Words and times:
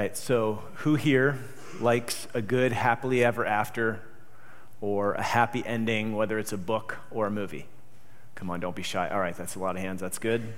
right, 0.00 0.16
so 0.16 0.62
who 0.76 0.94
here 0.94 1.38
likes 1.78 2.26
a 2.32 2.40
good 2.40 2.72
happily 2.72 3.22
ever 3.22 3.44
after 3.44 4.00
or 4.80 5.12
a 5.12 5.22
happy 5.22 5.62
ending, 5.66 6.16
whether 6.16 6.38
it's 6.38 6.54
a 6.54 6.56
book 6.56 6.96
or 7.10 7.26
a 7.26 7.30
movie? 7.30 7.66
Come 8.34 8.48
on, 8.48 8.60
don't 8.60 8.74
be 8.74 8.82
shy. 8.82 9.10
All 9.10 9.20
right, 9.20 9.36
that's 9.36 9.56
a 9.56 9.58
lot 9.58 9.76
of 9.76 9.82
hands. 9.82 10.00
That's 10.00 10.18
good. 10.18 10.54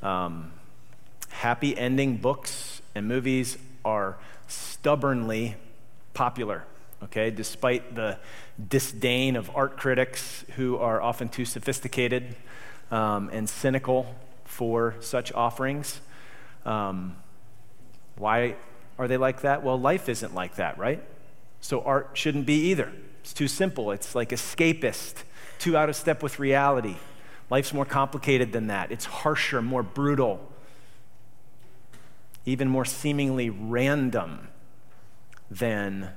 Um, 0.00 0.52
happy 1.28 1.76
ending 1.76 2.18
books 2.18 2.80
and 2.94 3.08
movies 3.08 3.58
are 3.84 4.16
stubbornly 4.46 5.56
popular, 6.14 6.62
okay, 7.02 7.30
despite 7.30 7.96
the 7.96 8.16
disdain 8.68 9.34
of 9.34 9.50
art 9.56 9.76
critics 9.76 10.44
who 10.54 10.76
are 10.76 11.02
often 11.02 11.28
too 11.28 11.44
sophisticated 11.44 12.36
um, 12.92 13.28
and 13.32 13.48
cynical 13.48 14.14
for 14.44 14.94
such 15.00 15.32
offerings. 15.32 16.00
Um, 16.64 17.16
why 18.14 18.56
are 18.98 19.08
they 19.08 19.16
like 19.16 19.42
that? 19.42 19.62
Well, 19.62 19.78
life 19.78 20.08
isn't 20.08 20.34
like 20.34 20.56
that, 20.56 20.76
right? 20.78 21.02
So 21.60 21.82
art 21.82 22.10
shouldn't 22.14 22.46
be 22.46 22.68
either. 22.70 22.92
It's 23.20 23.32
too 23.32 23.48
simple. 23.48 23.90
It's 23.90 24.14
like 24.14 24.30
escapist, 24.30 25.22
too 25.58 25.76
out 25.76 25.88
of 25.88 25.96
step 25.96 26.22
with 26.22 26.38
reality. 26.38 26.96
Life's 27.50 27.72
more 27.72 27.84
complicated 27.84 28.52
than 28.52 28.66
that. 28.66 28.92
It's 28.92 29.04
harsher, 29.06 29.62
more 29.62 29.82
brutal, 29.82 30.40
even 32.44 32.68
more 32.68 32.84
seemingly 32.84 33.50
random 33.50 34.48
than 35.50 36.10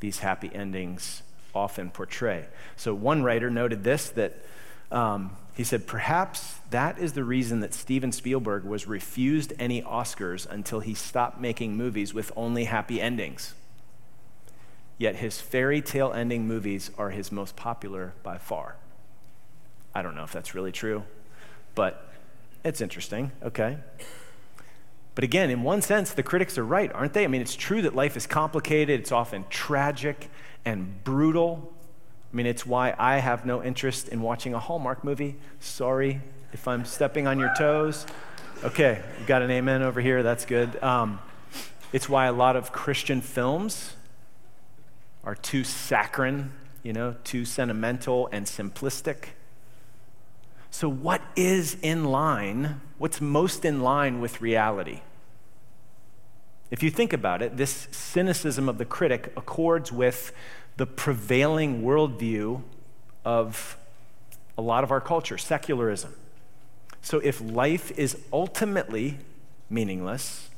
these 0.00 0.18
happy 0.18 0.50
endings 0.54 1.22
often 1.54 1.90
portray. 1.90 2.46
So, 2.76 2.94
one 2.94 3.22
writer 3.22 3.50
noted 3.50 3.82
this 3.82 4.10
that 4.10 4.36
um, 4.90 5.36
he 5.54 5.64
said, 5.64 5.86
perhaps 5.86 6.58
that 6.70 6.98
is 6.98 7.14
the 7.14 7.24
reason 7.24 7.60
that 7.60 7.72
Steven 7.72 8.12
Spielberg 8.12 8.64
was 8.64 8.86
refused 8.86 9.52
any 9.58 9.82
Oscars 9.82 10.46
until 10.48 10.80
he 10.80 10.94
stopped 10.94 11.40
making 11.40 11.76
movies 11.76 12.12
with 12.12 12.30
only 12.36 12.64
happy 12.64 13.00
endings. 13.00 13.54
Yet 14.98 15.16
his 15.16 15.40
fairy 15.40 15.80
tale 15.80 16.12
ending 16.12 16.46
movies 16.46 16.90
are 16.98 17.10
his 17.10 17.32
most 17.32 17.56
popular 17.56 18.12
by 18.22 18.38
far. 18.38 18.76
I 19.94 20.02
don't 20.02 20.14
know 20.14 20.24
if 20.24 20.32
that's 20.32 20.54
really 20.54 20.72
true, 20.72 21.04
but 21.74 22.08
it's 22.64 22.80
interesting, 22.80 23.32
okay? 23.42 23.78
But 25.14 25.24
again, 25.24 25.48
in 25.48 25.62
one 25.62 25.80
sense, 25.80 26.12
the 26.12 26.22
critics 26.22 26.58
are 26.58 26.64
right, 26.64 26.92
aren't 26.92 27.14
they? 27.14 27.24
I 27.24 27.28
mean, 27.28 27.40
it's 27.40 27.56
true 27.56 27.80
that 27.82 27.94
life 27.94 28.16
is 28.16 28.26
complicated, 28.26 29.00
it's 29.00 29.12
often 29.12 29.46
tragic 29.48 30.28
and 30.66 31.02
brutal. 31.02 31.72
I 32.36 32.44
mean, 32.44 32.44
it's 32.44 32.66
why 32.66 32.94
I 32.98 33.16
have 33.16 33.46
no 33.46 33.62
interest 33.62 34.08
in 34.08 34.20
watching 34.20 34.52
a 34.52 34.58
Hallmark 34.58 35.02
movie. 35.02 35.36
Sorry 35.58 36.20
if 36.52 36.68
I'm 36.68 36.84
stepping 36.84 37.26
on 37.26 37.38
your 37.38 37.50
toes. 37.56 38.04
Okay, 38.62 39.02
you 39.18 39.24
got 39.24 39.40
an 39.40 39.50
amen 39.50 39.80
over 39.80 40.02
here. 40.02 40.22
That's 40.22 40.44
good. 40.44 40.76
Um, 40.82 41.18
it's 41.94 42.10
why 42.10 42.26
a 42.26 42.34
lot 42.34 42.54
of 42.54 42.72
Christian 42.72 43.22
films 43.22 43.94
are 45.24 45.34
too 45.34 45.64
saccharine, 45.64 46.52
you 46.82 46.92
know, 46.92 47.16
too 47.24 47.46
sentimental 47.46 48.28
and 48.30 48.44
simplistic. 48.44 49.28
So, 50.70 50.90
what 50.90 51.22
is 51.36 51.78
in 51.80 52.04
line? 52.04 52.82
What's 52.98 53.18
most 53.22 53.64
in 53.64 53.80
line 53.80 54.20
with 54.20 54.42
reality? 54.42 55.00
If 56.70 56.82
you 56.82 56.90
think 56.90 57.14
about 57.14 57.40
it, 57.40 57.56
this 57.56 57.88
cynicism 57.92 58.68
of 58.68 58.76
the 58.76 58.84
critic 58.84 59.32
accords 59.38 59.90
with 59.90 60.34
the 60.76 60.86
prevailing 60.86 61.82
worldview 61.82 62.62
of 63.24 63.78
a 64.58 64.62
lot 64.62 64.84
of 64.84 64.90
our 64.90 65.00
culture, 65.00 65.38
secularism. 65.38 66.14
So 67.02 67.18
if 67.18 67.40
life 67.40 67.90
is 67.92 68.18
ultimately 68.32 69.18
meaningless, 69.70 70.50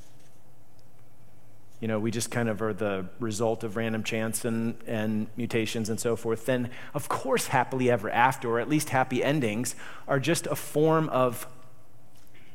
you 1.80 1.86
know, 1.86 1.98
we 2.00 2.10
just 2.10 2.30
kind 2.30 2.48
of 2.48 2.60
are 2.60 2.72
the 2.72 3.06
result 3.20 3.62
of 3.62 3.76
random 3.76 4.02
chance 4.02 4.44
and, 4.44 4.76
and 4.86 5.28
mutations 5.36 5.88
and 5.88 6.00
so 6.00 6.16
forth, 6.16 6.46
then 6.46 6.70
of 6.94 7.08
course, 7.08 7.48
happily 7.48 7.90
ever 7.90 8.10
after, 8.10 8.48
or 8.48 8.60
at 8.60 8.68
least 8.68 8.90
happy 8.90 9.22
endings, 9.22 9.76
are 10.08 10.18
just 10.18 10.46
a 10.48 10.56
form 10.56 11.08
of 11.10 11.46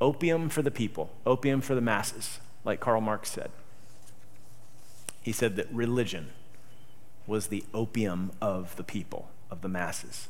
opium 0.02 0.50
for 0.50 0.62
the 0.62 0.72
people, 0.72 1.10
opium 1.26 1.62
for 1.62 1.76
the 1.76 1.82
masses, 1.82 2.40
like 2.66 2.82
Karl 2.82 3.00
Marx 3.00 3.30
said. 3.30 3.52
He 5.22 5.32
said 5.32 5.56
that 5.56 5.72
religion 5.72 6.32
was 7.26 7.48
the 7.48 7.64
opium 7.74 8.32
of 8.42 8.76
the 8.76 8.84
people, 8.84 9.30
of 9.50 9.62
the 9.62 9.70
masses. 9.70 10.28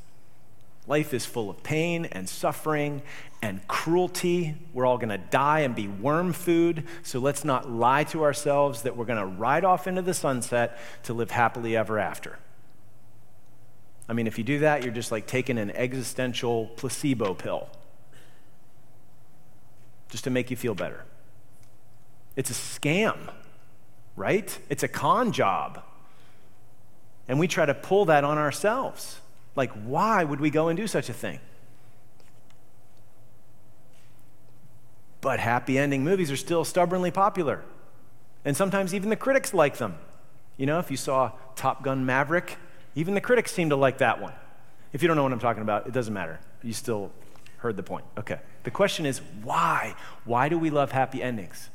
Life 0.85 1.13
is 1.13 1.25
full 1.25 1.49
of 1.49 1.63
pain 1.63 2.05
and 2.05 2.27
suffering 2.27 3.01
and 3.41 3.65
cruelty. 3.67 4.55
We're 4.73 4.85
all 4.85 4.97
going 4.97 5.09
to 5.09 5.17
die 5.17 5.61
and 5.61 5.73
be 5.73 5.87
worm 5.87 6.33
food. 6.33 6.83
So 7.03 7.19
let's 7.19 7.45
not 7.45 7.69
lie 7.69 8.03
to 8.05 8.23
ourselves 8.23 8.81
that 8.81 8.97
we're 8.97 9.05
going 9.05 9.19
to 9.19 9.25
ride 9.25 9.63
off 9.63 9.87
into 9.87 10.01
the 10.01 10.13
sunset 10.13 10.77
to 11.03 11.13
live 11.13 11.31
happily 11.31 11.77
ever 11.77 11.99
after. 11.99 12.37
I 14.09 14.13
mean, 14.13 14.27
if 14.27 14.37
you 14.37 14.43
do 14.43 14.59
that, 14.59 14.83
you're 14.83 14.93
just 14.93 15.11
like 15.11 15.25
taking 15.25 15.57
an 15.57 15.71
existential 15.71 16.67
placebo 16.75 17.33
pill 17.33 17.69
just 20.09 20.25
to 20.25 20.29
make 20.29 20.51
you 20.51 20.57
feel 20.57 20.75
better. 20.75 21.05
It's 22.35 22.49
a 22.49 22.53
scam, 22.53 23.31
right? 24.17 24.59
It's 24.69 24.83
a 24.83 24.87
con 24.89 25.31
job. 25.31 25.81
And 27.27 27.39
we 27.39 27.47
try 27.47 27.65
to 27.65 27.73
pull 27.73 28.05
that 28.05 28.23
on 28.23 28.37
ourselves. 28.37 29.19
Like, 29.55 29.71
why 29.71 30.23
would 30.23 30.39
we 30.39 30.49
go 30.49 30.67
and 30.67 30.77
do 30.77 30.87
such 30.87 31.09
a 31.09 31.13
thing? 31.13 31.39
But 35.21 35.39
happy 35.39 35.77
ending 35.77 36.03
movies 36.03 36.31
are 36.31 36.37
still 36.37 36.65
stubbornly 36.65 37.11
popular. 37.11 37.63
And 38.43 38.57
sometimes 38.57 38.93
even 38.93 39.09
the 39.09 39.15
critics 39.15 39.53
like 39.53 39.77
them. 39.77 39.95
You 40.57 40.65
know, 40.65 40.79
if 40.79 40.91
you 40.91 40.97
saw 40.97 41.31
Top 41.55 41.81
Gun 41.81 42.05
Maverick, 42.05 42.57
even 42.95 43.13
the 43.13 43.21
critics 43.21 43.51
seem 43.51 43.69
to 43.69 43.75
like 43.75 43.99
that 43.99 44.21
one. 44.21 44.33
If 44.91 45.01
you 45.01 45.07
don't 45.07 45.15
know 45.15 45.23
what 45.23 45.31
I'm 45.31 45.39
talking 45.39 45.63
about, 45.63 45.87
it 45.87 45.93
doesn't 45.93 46.13
matter. 46.13 46.39
You 46.61 46.73
still 46.73 47.11
heard 47.57 47.77
the 47.77 47.83
point. 47.83 48.05
Okay. 48.17 48.39
The 48.63 48.71
question 48.71 49.05
is 49.05 49.21
why? 49.43 49.95
Why 50.25 50.49
do 50.49 50.59
we 50.59 50.69
love 50.69 50.91
happy 50.91 51.23
endings? 51.23 51.69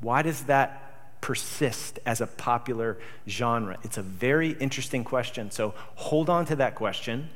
Why 0.00 0.22
does 0.22 0.42
that 0.44 0.85
persist 1.20 1.98
as 2.06 2.20
a 2.20 2.26
popular 2.26 2.98
genre? 3.28 3.78
It's 3.82 3.98
a 3.98 4.02
very 4.02 4.52
interesting 4.52 5.04
question. 5.04 5.50
So 5.50 5.74
hold 5.94 6.30
on 6.30 6.44
to 6.46 6.56
that 6.56 6.74
question, 6.74 7.28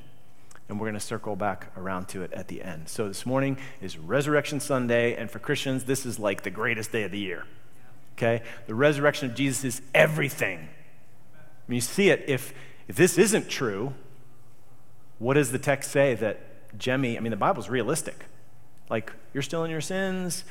and 0.69 0.79
we're 0.79 0.87
going 0.87 0.95
to 0.95 1.01
circle 1.01 1.37
back 1.37 1.73
around 1.77 2.09
to 2.09 2.23
it 2.23 2.33
at 2.33 2.49
the 2.49 2.63
end. 2.63 2.89
So 2.89 3.09
this 3.09 3.27
morning 3.27 3.59
is 3.81 3.99
Resurrection 3.99 4.61
Sunday, 4.61 5.17
and 5.17 5.31
for 5.31 5.39
Christians, 5.39 5.85
this 5.85 6.07
is 6.07 6.19
like 6.19 6.43
the 6.43 6.51
greatest 6.51 6.93
day 6.93 7.03
of 7.03 7.11
the 7.11 7.19
year. 7.19 7.45
Okay? 8.17 8.43
The 8.67 8.75
resurrection 8.75 9.31
of 9.31 9.35
Jesus 9.35 9.65
is 9.65 9.83
everything. 9.95 10.69
Mean, 11.69 11.77
you 11.77 11.81
see 11.81 12.11
it. 12.11 12.25
If, 12.27 12.53
if 12.89 12.97
this 12.97 13.17
isn't 13.17 13.49
true, 13.49 13.95
what 15.19 15.35
does 15.35 15.53
the 15.53 15.59
text 15.59 15.93
say 15.93 16.15
that 16.17 16.41
Jemmy, 16.79 17.17
I 17.17 17.21
mean, 17.21 17.31
the 17.31 17.37
Bible's 17.37 17.69
realistic. 17.69 18.27
Like, 18.89 19.13
you're 19.33 19.43
still 19.43 19.65
in 19.65 19.71
your 19.71 19.81
sins, 19.81 20.45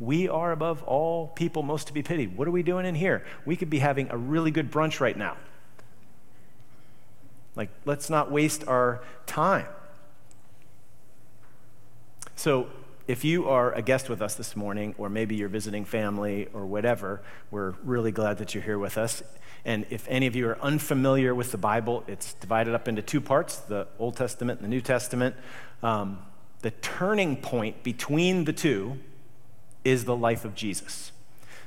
we 0.00 0.28
are 0.28 0.50
above 0.50 0.82
all 0.84 1.28
people 1.28 1.62
most 1.62 1.86
to 1.88 1.92
be 1.92 2.02
pitied. 2.02 2.36
What 2.36 2.48
are 2.48 2.50
we 2.50 2.62
doing 2.62 2.86
in 2.86 2.94
here? 2.94 3.22
We 3.44 3.54
could 3.54 3.68
be 3.68 3.78
having 3.78 4.08
a 4.10 4.16
really 4.16 4.50
good 4.50 4.72
brunch 4.72 4.98
right 4.98 5.16
now. 5.16 5.36
Like, 7.54 7.68
let's 7.84 8.08
not 8.08 8.32
waste 8.32 8.66
our 8.66 9.02
time. 9.26 9.66
So, 12.34 12.68
if 13.06 13.24
you 13.24 13.48
are 13.48 13.72
a 13.72 13.82
guest 13.82 14.08
with 14.08 14.22
us 14.22 14.36
this 14.36 14.54
morning, 14.54 14.94
or 14.96 15.10
maybe 15.10 15.34
you're 15.34 15.48
visiting 15.48 15.84
family 15.84 16.48
or 16.54 16.64
whatever, 16.64 17.20
we're 17.50 17.74
really 17.82 18.12
glad 18.12 18.38
that 18.38 18.54
you're 18.54 18.62
here 18.62 18.78
with 18.78 18.96
us. 18.96 19.22
And 19.64 19.84
if 19.90 20.06
any 20.08 20.26
of 20.26 20.36
you 20.36 20.48
are 20.48 20.58
unfamiliar 20.60 21.34
with 21.34 21.50
the 21.50 21.58
Bible, 21.58 22.04
it's 22.06 22.34
divided 22.34 22.72
up 22.72 22.88
into 22.88 23.02
two 23.02 23.20
parts 23.20 23.56
the 23.56 23.88
Old 23.98 24.16
Testament 24.16 24.60
and 24.60 24.64
the 24.64 24.70
New 24.70 24.80
Testament. 24.80 25.34
Um, 25.82 26.20
the 26.60 26.70
turning 26.70 27.36
point 27.36 27.82
between 27.82 28.44
the 28.44 28.52
two 28.52 28.98
is 29.84 30.04
the 30.04 30.16
life 30.16 30.44
of 30.44 30.54
Jesus. 30.54 31.12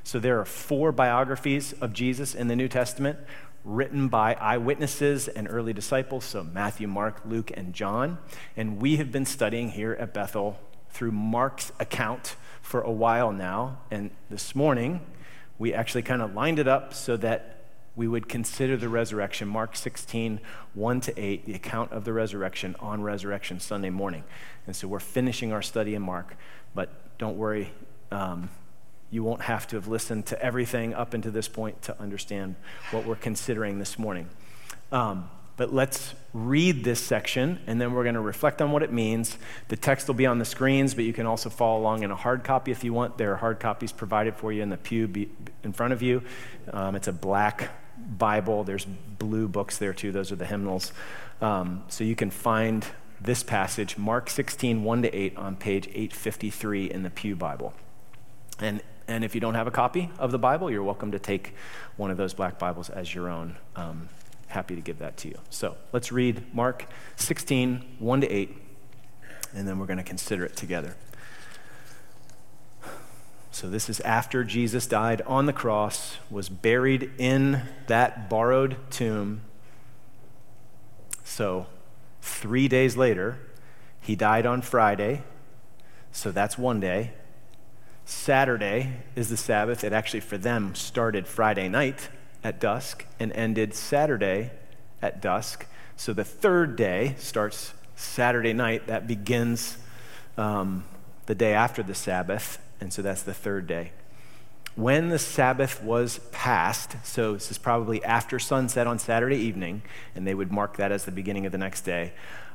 So 0.03 0.19
there 0.19 0.39
are 0.39 0.45
four 0.45 0.91
biographies 0.91 1.73
of 1.73 1.93
Jesus 1.93 2.35
in 2.35 2.47
the 2.47 2.55
New 2.55 2.67
Testament 2.67 3.19
written 3.63 4.09
by 4.09 4.33
eyewitnesses 4.35 5.29
and 5.29 5.47
early 5.49 5.71
disciples, 5.71 6.25
so 6.25 6.43
Matthew, 6.43 6.87
Mark, 6.87 7.21
Luke, 7.25 7.51
and 7.55 7.73
John. 7.73 8.17
And 8.57 8.81
we 8.81 8.97
have 8.97 9.11
been 9.11 9.25
studying 9.25 9.69
here 9.69 9.93
at 9.93 10.13
Bethel 10.13 10.59
through 10.89 11.11
Mark's 11.11 11.71
account 11.79 12.35
for 12.61 12.81
a 12.81 12.91
while 12.91 13.31
now. 13.31 13.79
And 13.89 14.11
this 14.29 14.53
morning, 14.53 15.01
we 15.57 15.73
actually 15.73 16.01
kind 16.01 16.21
of 16.21 16.33
lined 16.33 16.59
it 16.59 16.67
up 16.67 16.93
so 16.93 17.15
that 17.17 17.53
we 17.95 18.07
would 18.07 18.27
consider 18.27 18.75
the 18.75 18.89
resurrection, 18.89 19.47
Mark 19.47 19.75
16, 19.75 20.39
1 20.73 21.01
to 21.01 21.19
8, 21.19 21.45
the 21.45 21.53
account 21.53 21.91
of 21.91 22.05
the 22.05 22.13
resurrection 22.13 22.75
on 22.79 23.03
Resurrection 23.03 23.59
Sunday 23.59 23.91
morning. 23.91 24.23
And 24.65 24.75
so 24.75 24.87
we're 24.87 24.99
finishing 24.99 25.53
our 25.53 25.61
study 25.61 25.93
in 25.93 26.01
Mark, 26.01 26.35
but 26.73 27.17
don't 27.19 27.37
worry, 27.37 27.71
um, 28.13 28.49
you 29.09 29.23
won't 29.23 29.41
have 29.41 29.67
to 29.67 29.75
have 29.75 29.87
listened 29.87 30.25
to 30.27 30.41
everything 30.41 30.93
up 30.93 31.13
until 31.13 31.31
this 31.31 31.47
point 31.47 31.81
to 31.83 31.99
understand 31.99 32.55
what 32.91 33.05
we're 33.05 33.15
considering 33.15 33.79
this 33.79 33.99
morning. 33.99 34.29
Um, 34.91 35.29
but 35.55 35.71
let's 35.71 36.15
read 36.33 36.83
this 36.83 36.99
section 36.99 37.59
and 37.67 37.79
then 37.79 37.93
we're 37.93 38.03
going 38.03 38.15
to 38.15 38.21
reflect 38.21 38.61
on 38.61 38.71
what 38.71 38.81
it 38.81 38.91
means. 38.91 39.37
The 39.67 39.77
text 39.77 40.07
will 40.07 40.15
be 40.15 40.25
on 40.25 40.39
the 40.39 40.45
screens, 40.45 40.95
but 40.95 41.03
you 41.03 41.13
can 41.13 41.27
also 41.27 41.49
follow 41.49 41.79
along 41.79 42.01
in 42.01 42.09
a 42.09 42.15
hard 42.15 42.43
copy 42.43 42.71
if 42.71 42.83
you 42.83 42.91
want. 42.91 43.17
There 43.19 43.33
are 43.33 43.35
hard 43.35 43.59
copies 43.59 43.91
provided 43.91 44.35
for 44.35 44.51
you 44.51 44.63
in 44.63 44.69
the 44.69 44.77
pew 44.77 45.27
in 45.63 45.73
front 45.73 45.93
of 45.93 46.01
you. 46.01 46.23
Um, 46.71 46.95
it's 46.95 47.07
a 47.07 47.13
black 47.13 47.69
Bible. 48.17 48.63
There's 48.63 48.85
blue 48.85 49.47
books 49.47 49.77
there 49.77 49.93
too. 49.93 50.11
Those 50.11 50.31
are 50.31 50.35
the 50.35 50.47
hymnals. 50.47 50.91
Um, 51.39 51.83
so 51.87 52.03
you 52.03 52.15
can 52.15 52.31
find 52.31 52.85
this 53.21 53.43
passage, 53.43 53.97
Mark 53.97 54.29
16, 54.29 54.83
1 54.83 55.01
to 55.03 55.15
8, 55.15 55.37
on 55.37 55.55
page 55.55 55.87
853 55.87 56.91
in 56.91 57.03
the 57.03 57.09
Pew 57.09 57.35
Bible. 57.35 57.73
And, 58.59 58.81
and 59.07 59.23
if 59.23 59.35
you 59.35 59.41
don't 59.41 59.55
have 59.55 59.67
a 59.67 59.71
copy 59.71 60.09
of 60.17 60.31
the 60.31 60.39
Bible, 60.39 60.69
you're 60.69 60.83
welcome 60.83 61.11
to 61.11 61.19
take 61.19 61.53
one 61.97 62.11
of 62.11 62.17
those 62.17 62.33
black 62.33 62.59
Bibles 62.59 62.89
as 62.89 63.13
your 63.13 63.29
own. 63.29 63.57
Um, 63.75 64.09
happy 64.47 64.75
to 64.75 64.81
give 64.81 64.99
that 64.99 65.17
to 65.17 65.29
you. 65.29 65.37
So 65.49 65.75
let's 65.91 66.11
read 66.11 66.53
Mark 66.53 66.85
16, 67.15 67.97
1 67.99 68.21
to 68.21 68.29
8, 68.29 68.57
and 69.55 69.67
then 69.67 69.79
we're 69.79 69.85
going 69.85 69.97
to 69.97 70.03
consider 70.03 70.45
it 70.45 70.55
together. 70.55 70.95
So, 73.53 73.69
this 73.69 73.87
is 73.87 73.99
after 73.99 74.43
Jesus 74.43 74.87
died 74.87 75.21
on 75.27 75.45
the 75.45 75.53
cross, 75.53 76.17
was 76.31 76.49
buried 76.49 77.11
in 77.19 77.61
that 77.85 78.27
borrowed 78.27 78.77
tomb. 78.89 79.41
So, 81.23 81.67
three 82.19 82.67
days 82.67 82.97
later, 82.97 83.37
he 84.01 84.15
died 84.15 84.47
on 84.47 84.63
Friday. 84.63 85.21
So, 86.11 86.31
that's 86.31 86.57
one 86.57 86.79
day. 86.79 87.13
Saturday 88.05 88.93
is 89.15 89.29
the 89.29 89.37
Sabbath. 89.37 89.83
It 89.83 89.93
actually, 89.93 90.19
for 90.19 90.37
them, 90.37 90.75
started 90.75 91.27
Friday 91.27 91.69
night 91.69 92.09
at 92.43 92.59
dusk 92.59 93.05
and 93.19 93.31
ended 93.33 93.73
Saturday 93.73 94.51
at 95.01 95.21
dusk. 95.21 95.65
So, 95.95 96.13
the 96.13 96.23
third 96.23 96.75
day 96.75 97.15
starts 97.17 97.73
Saturday 97.95 98.53
night. 98.53 98.87
That 98.87 99.07
begins 99.07 99.77
um, 100.37 100.83
the 101.25 101.35
day 101.35 101.53
after 101.53 101.83
the 101.83 101.95
Sabbath 101.95 102.59
and 102.83 102.91
so 102.91 103.01
that's 103.01 103.23
the 103.23 103.33
third 103.33 103.65
day. 103.65 103.91
When 104.75 105.07
the 105.07 105.17
Sabbath 105.17 105.81
was 105.81 106.19
passed, 106.31 106.97
so 107.03 107.33
this 107.33 107.49
is 107.49 107.57
probably 107.57 108.03
after 108.03 108.39
sunset 108.39 108.87
on 108.87 108.99
Saturday 108.99 109.37
evening, 109.37 109.83
and 110.15 110.27
they 110.27 110.33
would 110.33 110.51
mark 110.51 110.77
that 110.77 110.91
as 110.91 111.05
the 111.05 111.11
beginning 111.11 111.45
of 111.45 111.53
the 111.53 111.57
next 111.57 111.81
day, 111.81 112.11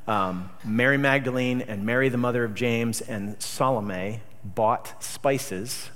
um, 0.07 0.51
Mary 0.65 0.99
Magdalene 0.99 1.63
and 1.63 1.87
Mary, 1.87 2.11
the 2.11 2.19
mother 2.19 2.45
of 2.45 2.55
James, 2.55 3.01
and 3.01 3.41
Salome 3.41 4.21
bought 4.45 5.03
spices. 5.03 5.91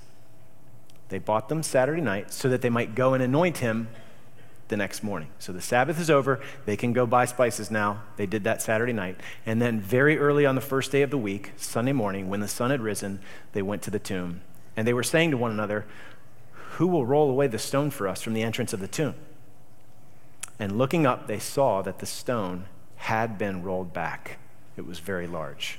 They 1.08 1.18
bought 1.18 1.48
them 1.48 1.62
Saturday 1.62 2.00
night 2.00 2.32
so 2.32 2.48
that 2.48 2.62
they 2.62 2.70
might 2.70 2.94
go 2.94 3.14
and 3.14 3.22
anoint 3.22 3.58
him 3.58 3.88
the 4.68 4.76
next 4.76 5.02
morning. 5.02 5.28
So 5.38 5.52
the 5.52 5.60
Sabbath 5.60 6.00
is 6.00 6.08
over. 6.08 6.40
They 6.64 6.76
can 6.76 6.94
go 6.94 7.04
buy 7.04 7.26
spices 7.26 7.70
now. 7.70 8.02
They 8.16 8.24
did 8.26 8.44
that 8.44 8.62
Saturday 8.62 8.94
night. 8.94 9.18
And 9.44 9.60
then, 9.60 9.80
very 9.80 10.18
early 10.18 10.46
on 10.46 10.54
the 10.54 10.62
first 10.62 10.90
day 10.90 11.02
of 11.02 11.10
the 11.10 11.18
week, 11.18 11.52
Sunday 11.58 11.92
morning, 11.92 12.30
when 12.30 12.40
the 12.40 12.48
sun 12.48 12.70
had 12.70 12.80
risen, 12.80 13.20
they 13.52 13.60
went 13.60 13.82
to 13.82 13.90
the 13.90 13.98
tomb. 13.98 14.40
And 14.74 14.86
they 14.86 14.94
were 14.94 15.02
saying 15.02 15.30
to 15.32 15.36
one 15.36 15.50
another, 15.50 15.84
Who 16.76 16.86
will 16.86 17.04
roll 17.04 17.28
away 17.28 17.48
the 17.48 17.58
stone 17.58 17.90
for 17.90 18.08
us 18.08 18.22
from 18.22 18.32
the 18.32 18.42
entrance 18.42 18.72
of 18.72 18.80
the 18.80 18.88
tomb? 18.88 19.14
And 20.58 20.78
looking 20.78 21.06
up, 21.06 21.26
they 21.26 21.38
saw 21.38 21.82
that 21.82 21.98
the 21.98 22.06
stone 22.06 22.64
had 22.96 23.36
been 23.36 23.62
rolled 23.62 23.92
back. 23.92 24.38
It 24.76 24.86
was 24.86 25.00
very 25.00 25.26
large. 25.26 25.78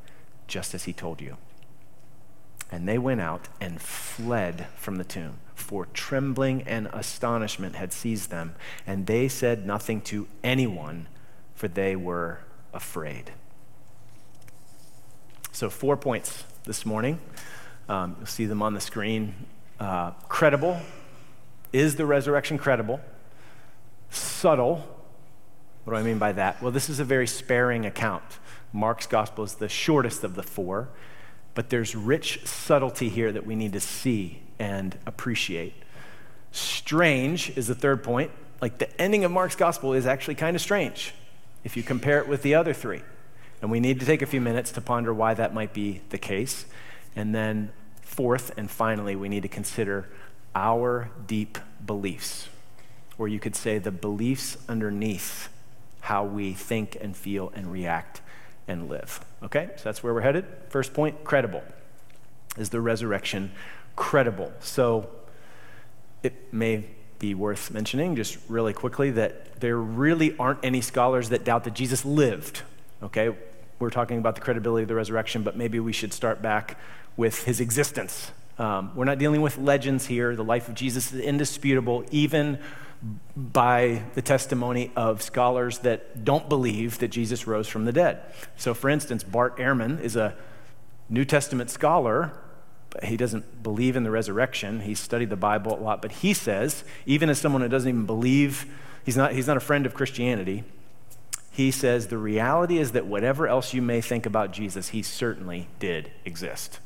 just 0.51 0.75
as 0.75 0.83
he 0.83 0.91
told 0.91 1.21
you. 1.21 1.37
And 2.69 2.87
they 2.87 2.97
went 2.97 3.21
out 3.21 3.47
and 3.59 3.81
fled 3.81 4.67
from 4.75 4.97
the 4.97 5.03
tomb 5.03 5.39
for 5.55 5.85
trembling 5.93 6.63
and 6.63 6.87
astonishment 6.91 7.75
had 7.75 7.93
seized 7.93 8.29
them, 8.29 8.53
and 8.85 9.07
they 9.07 9.29
said 9.29 9.65
nothing 9.65 10.01
to 10.01 10.27
anyone, 10.43 11.07
for 11.55 11.69
they 11.69 11.95
were 11.95 12.39
afraid. 12.73 13.31
So, 15.53 15.69
four 15.69 15.95
points 15.95 16.43
this 16.65 16.85
morning. 16.85 17.19
Um, 17.87 18.15
you'll 18.17 18.25
see 18.25 18.45
them 18.45 18.61
on 18.61 18.73
the 18.73 18.81
screen. 18.81 19.33
Uh, 19.79 20.11
credible. 20.27 20.81
Is 21.71 21.95
the 21.95 22.05
resurrection 22.05 22.57
credible? 22.57 22.99
Subtle. 24.09 25.00
What 25.83 25.93
do 25.93 25.99
I 25.99 26.03
mean 26.03 26.19
by 26.19 26.31
that? 26.33 26.61
Well, 26.61 26.71
this 26.71 26.89
is 26.89 26.99
a 26.99 27.05
very 27.05 27.27
sparing 27.27 27.85
account. 27.85 28.23
Mark's 28.71 29.07
gospel 29.07 29.43
is 29.43 29.55
the 29.55 29.67
shortest 29.69 30.23
of 30.23 30.35
the 30.35 30.43
four, 30.43 30.89
but 31.55 31.69
there's 31.69 31.95
rich 31.95 32.45
subtlety 32.45 33.09
here 33.09 33.31
that 33.31 33.45
we 33.45 33.55
need 33.55 33.73
to 33.73 33.79
see 33.79 34.41
and 34.59 34.97
appreciate. 35.05 35.73
Strange 36.51 37.57
is 37.57 37.67
the 37.67 37.75
third 37.75 38.03
point. 38.03 38.31
Like 38.61 38.77
the 38.77 39.01
ending 39.01 39.25
of 39.25 39.31
Mark's 39.31 39.55
gospel 39.55 39.93
is 39.93 40.05
actually 40.05 40.35
kind 40.35 40.55
of 40.55 40.61
strange 40.61 41.13
if 41.63 41.75
you 41.75 41.83
compare 41.83 42.19
it 42.19 42.27
with 42.27 42.43
the 42.43 42.55
other 42.55 42.73
three. 42.73 43.01
And 43.61 43.71
we 43.71 43.79
need 43.79 43.99
to 43.99 44.05
take 44.05 44.21
a 44.21 44.25
few 44.25 44.41
minutes 44.41 44.71
to 44.73 44.81
ponder 44.81 45.13
why 45.13 45.33
that 45.33 45.53
might 45.53 45.73
be 45.73 46.01
the 46.09 46.17
case. 46.17 46.65
And 47.15 47.33
then, 47.33 47.71
fourth 48.01 48.51
and 48.57 48.69
finally, 48.69 49.15
we 49.15 49.29
need 49.29 49.43
to 49.43 49.49
consider 49.49 50.09
our 50.55 51.09
deep 51.27 51.57
beliefs, 51.85 52.49
or 53.17 53.27
you 53.27 53.39
could 53.39 53.55
say 53.55 53.77
the 53.77 53.91
beliefs 53.91 54.57
underneath 54.67 55.49
how 56.01 56.23
we 56.23 56.53
think 56.53 56.97
and 56.99 57.15
feel 57.15 57.51
and 57.55 57.71
react 57.71 58.21
and 58.67 58.89
live. 58.89 59.23
Okay, 59.43 59.69
so 59.77 59.83
that's 59.83 60.03
where 60.03 60.13
we're 60.13 60.21
headed. 60.21 60.45
First 60.69 60.93
point 60.93 61.23
credible. 61.23 61.63
Is 62.57 62.69
the 62.69 62.81
resurrection 62.81 63.51
credible. 63.95 64.51
So 64.59 65.09
it 66.23 66.53
may 66.53 66.85
be 67.19 67.33
worth 67.33 67.71
mentioning 67.71 68.15
just 68.15 68.37
really 68.49 68.73
quickly 68.73 69.11
that 69.11 69.59
there 69.61 69.77
really 69.77 70.35
aren't 70.37 70.59
any 70.63 70.81
scholars 70.81 71.29
that 71.29 71.43
doubt 71.43 71.63
that 71.63 71.73
Jesus 71.73 72.03
lived. 72.03 72.63
Okay? 73.03 73.35
We're 73.79 73.89
talking 73.89 74.17
about 74.17 74.35
the 74.35 74.41
credibility 74.41 74.83
of 74.83 74.89
the 74.89 74.95
resurrection, 74.95 75.43
but 75.43 75.55
maybe 75.55 75.79
we 75.79 75.93
should 75.93 76.13
start 76.13 76.41
back 76.41 76.77
with 77.15 77.43
his 77.45 77.59
existence. 77.59 78.31
Um, 78.61 78.91
we're 78.93 79.05
not 79.05 79.17
dealing 79.17 79.41
with 79.41 79.57
legends 79.57 80.05
here. 80.05 80.35
The 80.35 80.43
life 80.43 80.69
of 80.69 80.75
Jesus 80.75 81.11
is 81.11 81.19
indisputable, 81.19 82.05
even 82.11 82.59
by 83.35 84.03
the 84.13 84.21
testimony 84.21 84.91
of 84.95 85.23
scholars 85.23 85.79
that 85.79 86.23
don't 86.23 86.47
believe 86.47 86.99
that 86.99 87.07
Jesus 87.07 87.47
rose 87.47 87.67
from 87.67 87.85
the 87.85 87.91
dead. 87.91 88.21
So, 88.57 88.75
for 88.75 88.87
instance, 88.87 89.23
Bart 89.23 89.57
Ehrman 89.57 89.99
is 89.99 90.15
a 90.15 90.35
New 91.09 91.25
Testament 91.25 91.71
scholar 91.71 92.31
But 92.91 93.05
he 93.05 93.17
doesn't 93.17 93.63
believe 93.63 93.95
in 93.95 94.03
the 94.03 94.11
resurrection. 94.11 94.81
He 94.81 94.93
studied 94.93 95.29
the 95.29 95.37
Bible 95.37 95.73
a 95.73 95.81
lot, 95.81 96.01
but 96.01 96.11
he 96.11 96.33
says, 96.33 96.83
even 97.05 97.29
as 97.29 97.39
someone 97.39 97.61
who 97.61 97.69
doesn't 97.69 97.89
even 97.89 98.05
believe, 98.05 98.65
he's 99.05 99.17
not, 99.17 99.31
he's 99.31 99.47
not 99.47 99.57
a 99.57 99.61
friend 99.61 99.85
of 99.85 99.93
Christianity, 99.93 100.63
he 101.51 101.71
says 101.71 102.07
the 102.07 102.17
reality 102.17 102.77
is 102.77 102.91
that 102.91 103.07
whatever 103.07 103.47
else 103.47 103.73
you 103.73 103.81
may 103.81 104.01
think 104.01 104.25
about 104.25 104.51
Jesus, 104.51 104.89
he 104.89 105.01
certainly 105.01 105.67
did 105.79 106.11
exist. 106.25 106.79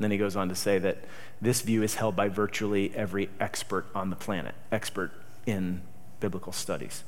And 0.00 0.04
then 0.04 0.12
he 0.12 0.16
goes 0.16 0.34
on 0.34 0.48
to 0.48 0.54
say 0.54 0.78
that 0.78 0.96
this 1.42 1.60
view 1.60 1.82
is 1.82 1.96
held 1.96 2.16
by 2.16 2.28
virtually 2.30 2.90
every 2.96 3.28
expert 3.38 3.84
on 3.94 4.08
the 4.08 4.16
planet, 4.16 4.54
expert 4.72 5.12
in 5.44 5.82
biblical 6.20 6.54
studies. 6.54 7.04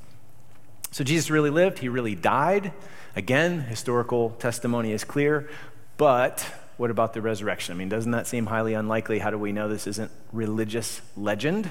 So 0.90 1.02
Jesus 1.02 1.30
really 1.30 1.48
lived, 1.48 1.78
he 1.78 1.88
really 1.88 2.14
died. 2.14 2.74
Again, 3.16 3.62
historical 3.62 4.32
testimony 4.32 4.92
is 4.92 5.04
clear, 5.04 5.48
but 5.96 6.46
what 6.76 6.90
about 6.90 7.14
the 7.14 7.22
resurrection? 7.22 7.74
I 7.74 7.78
mean, 7.78 7.88
doesn't 7.88 8.10
that 8.10 8.26
seem 8.26 8.44
highly 8.44 8.74
unlikely? 8.74 9.20
How 9.20 9.30
do 9.30 9.38
we 9.38 9.52
know 9.52 9.70
this 9.70 9.86
isn't 9.86 10.10
religious 10.30 11.00
legend 11.16 11.70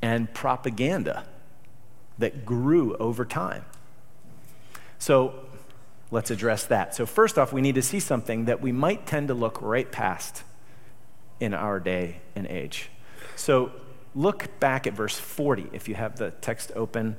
and 0.00 0.32
propaganda 0.32 1.26
that 2.16 2.46
grew 2.46 2.96
over 2.96 3.26
time? 3.26 3.66
So 4.98 5.34
let's 6.14 6.30
address 6.30 6.64
that. 6.66 6.94
So, 6.94 7.04
first 7.04 7.38
off, 7.38 7.52
we 7.52 7.60
need 7.60 7.74
to 7.74 7.82
see 7.82 7.98
something 7.98 8.44
that 8.44 8.62
we 8.62 8.70
might 8.70 9.04
tend 9.04 9.28
to 9.28 9.34
look 9.34 9.60
right 9.60 9.90
past 9.90 10.44
in 11.40 11.52
our 11.52 11.80
day 11.80 12.20
and 12.36 12.46
age. 12.46 12.88
So, 13.34 13.72
look 14.14 14.60
back 14.60 14.86
at 14.86 14.94
verse 14.94 15.18
40 15.18 15.70
if 15.72 15.88
you 15.88 15.96
have 15.96 16.16
the 16.16 16.30
text 16.30 16.70
open. 16.76 17.16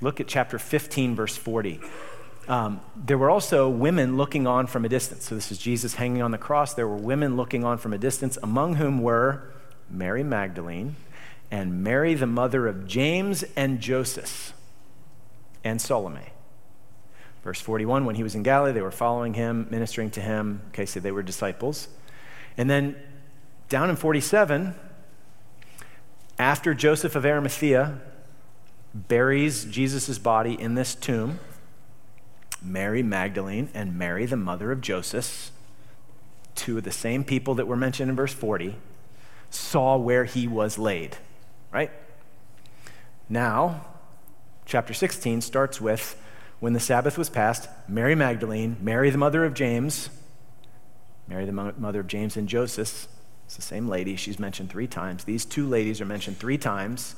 Look 0.00 0.20
at 0.20 0.28
chapter 0.28 0.60
15, 0.60 1.16
verse 1.16 1.36
40. 1.36 1.80
Um, 2.46 2.80
there 2.94 3.18
were 3.18 3.30
also 3.30 3.68
women 3.68 4.16
looking 4.16 4.46
on 4.46 4.68
from 4.68 4.84
a 4.84 4.88
distance. 4.88 5.24
So, 5.28 5.34
this 5.34 5.50
is 5.50 5.58
Jesus 5.58 5.94
hanging 5.94 6.22
on 6.22 6.30
the 6.30 6.38
cross. 6.38 6.72
There 6.72 6.86
were 6.86 6.96
women 6.96 7.36
looking 7.36 7.64
on 7.64 7.78
from 7.78 7.92
a 7.92 7.98
distance, 7.98 8.38
among 8.44 8.76
whom 8.76 9.02
were 9.02 9.52
Mary 9.90 10.22
Magdalene 10.22 10.94
and 11.50 11.82
Mary, 11.82 12.14
the 12.14 12.26
mother 12.26 12.68
of 12.68 12.86
James 12.86 13.44
and 13.56 13.80
Joseph, 13.80 14.52
and 15.64 15.80
Salome. 15.80 16.32
Verse 17.46 17.60
41 17.60 18.04
when 18.04 18.16
he 18.16 18.24
was 18.24 18.34
in 18.34 18.42
Galilee, 18.42 18.72
they 18.72 18.82
were 18.82 18.90
following 18.90 19.34
him, 19.34 19.68
ministering 19.70 20.10
to 20.10 20.20
him. 20.20 20.62
Okay, 20.70 20.84
so 20.84 20.98
they 20.98 21.12
were 21.12 21.22
disciples. 21.22 21.86
And 22.56 22.68
then 22.68 22.96
down 23.68 23.88
in 23.88 23.94
47, 23.94 24.74
after 26.40 26.74
Joseph 26.74 27.14
of 27.14 27.24
Arimathea 27.24 28.00
buries 28.92 29.64
Jesus' 29.64 30.18
body 30.18 30.60
in 30.60 30.74
this 30.74 30.96
tomb, 30.96 31.38
Mary 32.60 33.04
Magdalene 33.04 33.68
and 33.72 33.96
Mary, 33.96 34.26
the 34.26 34.36
mother 34.36 34.72
of 34.72 34.80
Joseph, 34.80 35.52
two 36.56 36.78
of 36.78 36.82
the 36.82 36.90
same 36.90 37.22
people 37.22 37.54
that 37.54 37.68
were 37.68 37.76
mentioned 37.76 38.10
in 38.10 38.16
verse 38.16 38.32
40, 38.32 38.74
saw 39.50 39.96
where 39.96 40.24
he 40.24 40.48
was 40.48 40.78
laid, 40.80 41.18
right? 41.72 41.92
Now, 43.28 43.86
chapter 44.64 44.92
16 44.92 45.42
starts 45.42 45.80
with 45.80 46.20
when 46.60 46.72
the 46.72 46.80
Sabbath 46.80 47.18
was 47.18 47.28
passed, 47.28 47.68
Mary 47.88 48.14
Magdalene, 48.14 48.76
Mary 48.80 49.10
the 49.10 49.18
mother 49.18 49.44
of 49.44 49.54
James, 49.54 50.08
Mary 51.28 51.44
the 51.44 51.52
mother 51.52 52.00
of 52.00 52.06
James 52.06 52.36
and 52.36 52.48
Joseph, 52.48 53.08
it's 53.46 53.56
the 53.56 53.62
same 53.62 53.88
lady, 53.88 54.16
she's 54.16 54.38
mentioned 54.38 54.70
three 54.70 54.88
times. 54.88 55.24
These 55.24 55.44
two 55.44 55.68
ladies 55.68 56.00
are 56.00 56.04
mentioned 56.04 56.38
three 56.38 56.58
times. 56.58 57.14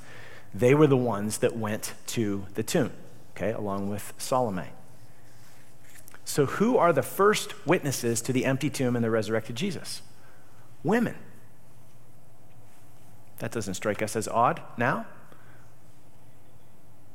They 0.54 0.74
were 0.74 0.86
the 0.86 0.96
ones 0.96 1.38
that 1.38 1.56
went 1.56 1.94
to 2.08 2.46
the 2.54 2.62
tomb, 2.62 2.92
okay, 3.34 3.52
along 3.52 3.88
with 3.88 4.12
Salome. 4.18 4.70
So, 6.24 6.44
who 6.44 6.76
are 6.76 6.92
the 6.92 7.02
first 7.02 7.66
witnesses 7.66 8.20
to 8.22 8.32
the 8.34 8.44
empty 8.44 8.68
tomb 8.68 8.94
and 8.94 9.02
the 9.02 9.10
resurrected 9.10 9.56
Jesus? 9.56 10.02
Women. 10.82 11.14
That 13.38 13.50
doesn't 13.50 13.74
strike 13.74 14.02
us 14.02 14.14
as 14.14 14.28
odd 14.28 14.60
now. 14.76 15.06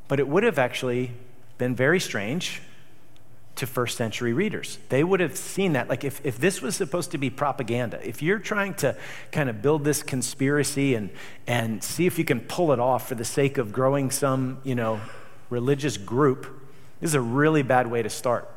But 0.07 0.19
it 0.19 0.27
would 0.27 0.43
have 0.43 0.57
actually 0.57 1.11
been 1.63 1.75
very 1.75 1.99
strange 1.99 2.61
to 3.55 3.65
first 3.65 3.95
century 3.95 4.33
readers. 4.33 4.79
They 4.89 5.01
would 5.01 5.21
have 5.21 5.37
seen 5.37 5.73
that. 5.73 5.87
Like, 5.87 6.03
if, 6.03 6.19
if 6.25 6.37
this 6.37 6.61
was 6.61 6.75
supposed 6.75 7.11
to 7.11 7.17
be 7.17 7.29
propaganda, 7.29 8.05
if 8.05 8.21
you're 8.21 8.39
trying 8.39 8.73
to 8.75 8.97
kind 9.31 9.49
of 9.49 9.61
build 9.61 9.85
this 9.85 10.03
conspiracy 10.03 10.95
and, 10.95 11.09
and 11.47 11.81
see 11.81 12.05
if 12.05 12.19
you 12.19 12.25
can 12.25 12.41
pull 12.41 12.73
it 12.73 12.79
off 12.79 13.07
for 13.07 13.15
the 13.15 13.23
sake 13.23 13.57
of 13.57 13.71
growing 13.71 14.11
some, 14.11 14.57
you 14.65 14.75
know, 14.75 14.99
religious 15.49 15.95
group, 15.95 16.47
this 16.99 17.11
is 17.11 17.15
a 17.15 17.21
really 17.21 17.63
bad 17.63 17.87
way 17.87 18.03
to 18.03 18.09
start. 18.09 18.49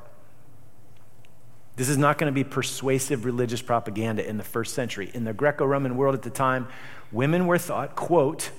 This 1.77 1.89
is 1.89 1.99
not 1.99 2.19
going 2.19 2.33
to 2.33 2.35
be 2.35 2.43
persuasive 2.43 3.25
religious 3.25 3.63
propaganda 3.63 4.29
in 4.29 4.37
the 4.37 4.45
first 4.45 4.75
century. 4.75 5.13
In 5.15 5.23
the 5.23 5.33
Greco 5.33 5.65
Roman 5.65 5.97
world 5.97 6.17
at 6.17 6.23
the 6.23 6.31
time, 6.31 6.67
women 7.13 7.47
were 7.47 7.59
thought, 7.59 7.95
quote, 7.95 8.51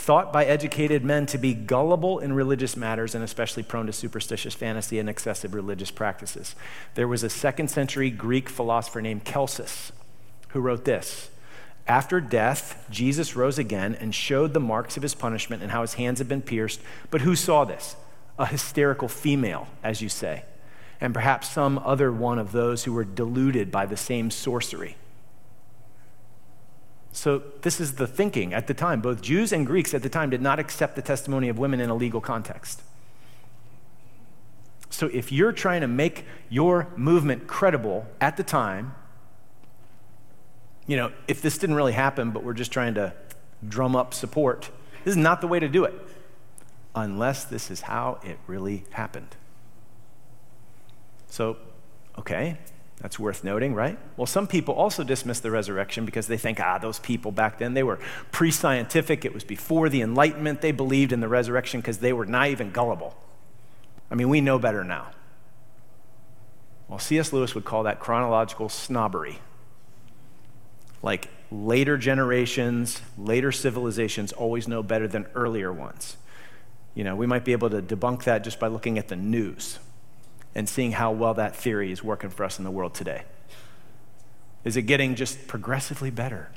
thought 0.00 0.32
by 0.32 0.46
educated 0.46 1.04
men 1.04 1.26
to 1.26 1.36
be 1.36 1.52
gullible 1.52 2.18
in 2.18 2.32
religious 2.32 2.74
matters 2.74 3.14
and 3.14 3.22
especially 3.22 3.62
prone 3.62 3.86
to 3.86 3.92
superstitious 3.92 4.54
fantasy 4.54 4.98
and 4.98 5.10
excessive 5.10 5.52
religious 5.52 5.90
practices. 5.90 6.54
There 6.94 7.06
was 7.06 7.22
a 7.22 7.28
second 7.28 7.68
century 7.68 8.10
Greek 8.10 8.48
philosopher 8.48 9.02
named 9.02 9.26
Celsus 9.26 9.92
who 10.48 10.60
wrote 10.60 10.86
this 10.86 11.30
After 11.86 12.18
death, 12.18 12.86
Jesus 12.90 13.36
rose 13.36 13.58
again 13.58 13.94
and 13.94 14.14
showed 14.14 14.54
the 14.54 14.60
marks 14.60 14.96
of 14.96 15.02
his 15.02 15.14
punishment 15.14 15.62
and 15.62 15.70
how 15.70 15.82
his 15.82 15.94
hands 15.94 16.18
had 16.18 16.28
been 16.28 16.42
pierced. 16.42 16.80
But 17.10 17.20
who 17.20 17.36
saw 17.36 17.66
this? 17.66 17.94
A 18.38 18.46
hysterical 18.46 19.06
female, 19.06 19.68
as 19.84 20.00
you 20.00 20.08
say, 20.08 20.44
and 20.98 21.12
perhaps 21.12 21.50
some 21.50 21.78
other 21.78 22.10
one 22.10 22.38
of 22.38 22.52
those 22.52 22.84
who 22.84 22.94
were 22.94 23.04
deluded 23.04 23.70
by 23.70 23.84
the 23.84 23.98
same 23.98 24.30
sorcery. 24.30 24.96
So, 27.12 27.42
this 27.62 27.80
is 27.80 27.96
the 27.96 28.06
thinking 28.06 28.54
at 28.54 28.68
the 28.68 28.74
time. 28.74 29.00
Both 29.00 29.20
Jews 29.20 29.52
and 29.52 29.66
Greeks 29.66 29.94
at 29.94 30.02
the 30.02 30.08
time 30.08 30.30
did 30.30 30.40
not 30.40 30.60
accept 30.60 30.94
the 30.94 31.02
testimony 31.02 31.48
of 31.48 31.58
women 31.58 31.80
in 31.80 31.90
a 31.90 31.94
legal 31.94 32.20
context. 32.20 32.82
So, 34.90 35.06
if 35.06 35.32
you're 35.32 35.52
trying 35.52 35.80
to 35.80 35.88
make 35.88 36.24
your 36.48 36.88
movement 36.96 37.48
credible 37.48 38.06
at 38.20 38.36
the 38.36 38.44
time, 38.44 38.94
you 40.86 40.96
know, 40.96 41.12
if 41.26 41.42
this 41.42 41.58
didn't 41.58 41.76
really 41.76 41.92
happen, 41.92 42.30
but 42.30 42.44
we're 42.44 42.54
just 42.54 42.72
trying 42.72 42.94
to 42.94 43.12
drum 43.68 43.96
up 43.96 44.14
support, 44.14 44.70
this 45.04 45.12
is 45.12 45.16
not 45.16 45.40
the 45.40 45.48
way 45.48 45.58
to 45.58 45.68
do 45.68 45.84
it, 45.84 45.94
unless 46.94 47.44
this 47.44 47.70
is 47.70 47.82
how 47.82 48.20
it 48.22 48.38
really 48.46 48.84
happened. 48.90 49.36
So, 51.28 51.56
okay, 52.18 52.58
that's 53.00 53.18
worth 53.18 53.42
noting, 53.42 53.74
right? 53.74 53.98
Well, 54.16 54.26
some 54.26 54.46
people 54.46 54.74
also 54.74 55.02
dismiss 55.02 55.40
the 55.40 55.50
resurrection 55.50 56.04
because 56.04 56.26
they 56.26 56.36
think, 56.36 56.60
ah, 56.60 56.76
those 56.78 56.98
people 56.98 57.32
back 57.32 57.58
then, 57.58 57.72
they 57.72 57.82
were 57.82 57.98
pre 58.30 58.50
scientific. 58.50 59.24
It 59.24 59.32
was 59.32 59.42
before 59.42 59.88
the 59.88 60.02
Enlightenment. 60.02 60.60
They 60.60 60.72
believed 60.72 61.12
in 61.12 61.20
the 61.20 61.28
resurrection 61.28 61.80
because 61.80 61.98
they 61.98 62.12
were 62.12 62.26
naive 62.26 62.60
and 62.60 62.72
gullible. 62.72 63.16
I 64.10 64.16
mean, 64.16 64.28
we 64.28 64.42
know 64.42 64.58
better 64.58 64.84
now. 64.84 65.12
Well, 66.88 66.98
C.S. 66.98 67.32
Lewis 67.32 67.54
would 67.54 67.64
call 67.64 67.84
that 67.84 68.00
chronological 68.00 68.68
snobbery. 68.68 69.38
Like 71.02 71.28
later 71.50 71.96
generations, 71.96 73.00
later 73.16 73.50
civilizations 73.50 74.32
always 74.32 74.68
know 74.68 74.82
better 74.82 75.08
than 75.08 75.26
earlier 75.34 75.72
ones. 75.72 76.18
You 76.94 77.04
know, 77.04 77.16
we 77.16 77.26
might 77.26 77.44
be 77.44 77.52
able 77.52 77.70
to 77.70 77.80
debunk 77.80 78.24
that 78.24 78.44
just 78.44 78.60
by 78.60 78.66
looking 78.66 78.98
at 78.98 79.08
the 79.08 79.16
news 79.16 79.78
and 80.54 80.68
seeing 80.68 80.92
how 80.92 81.12
well 81.12 81.34
that 81.34 81.54
theory 81.54 81.92
is 81.92 82.02
working 82.02 82.30
for 82.30 82.44
us 82.44 82.58
in 82.58 82.64
the 82.64 82.70
world 82.70 82.94
today? 82.94 83.24
Is 84.64 84.76
it 84.76 84.82
getting 84.82 85.14
just 85.14 85.46
progressively 85.46 86.10
better, 86.10 86.50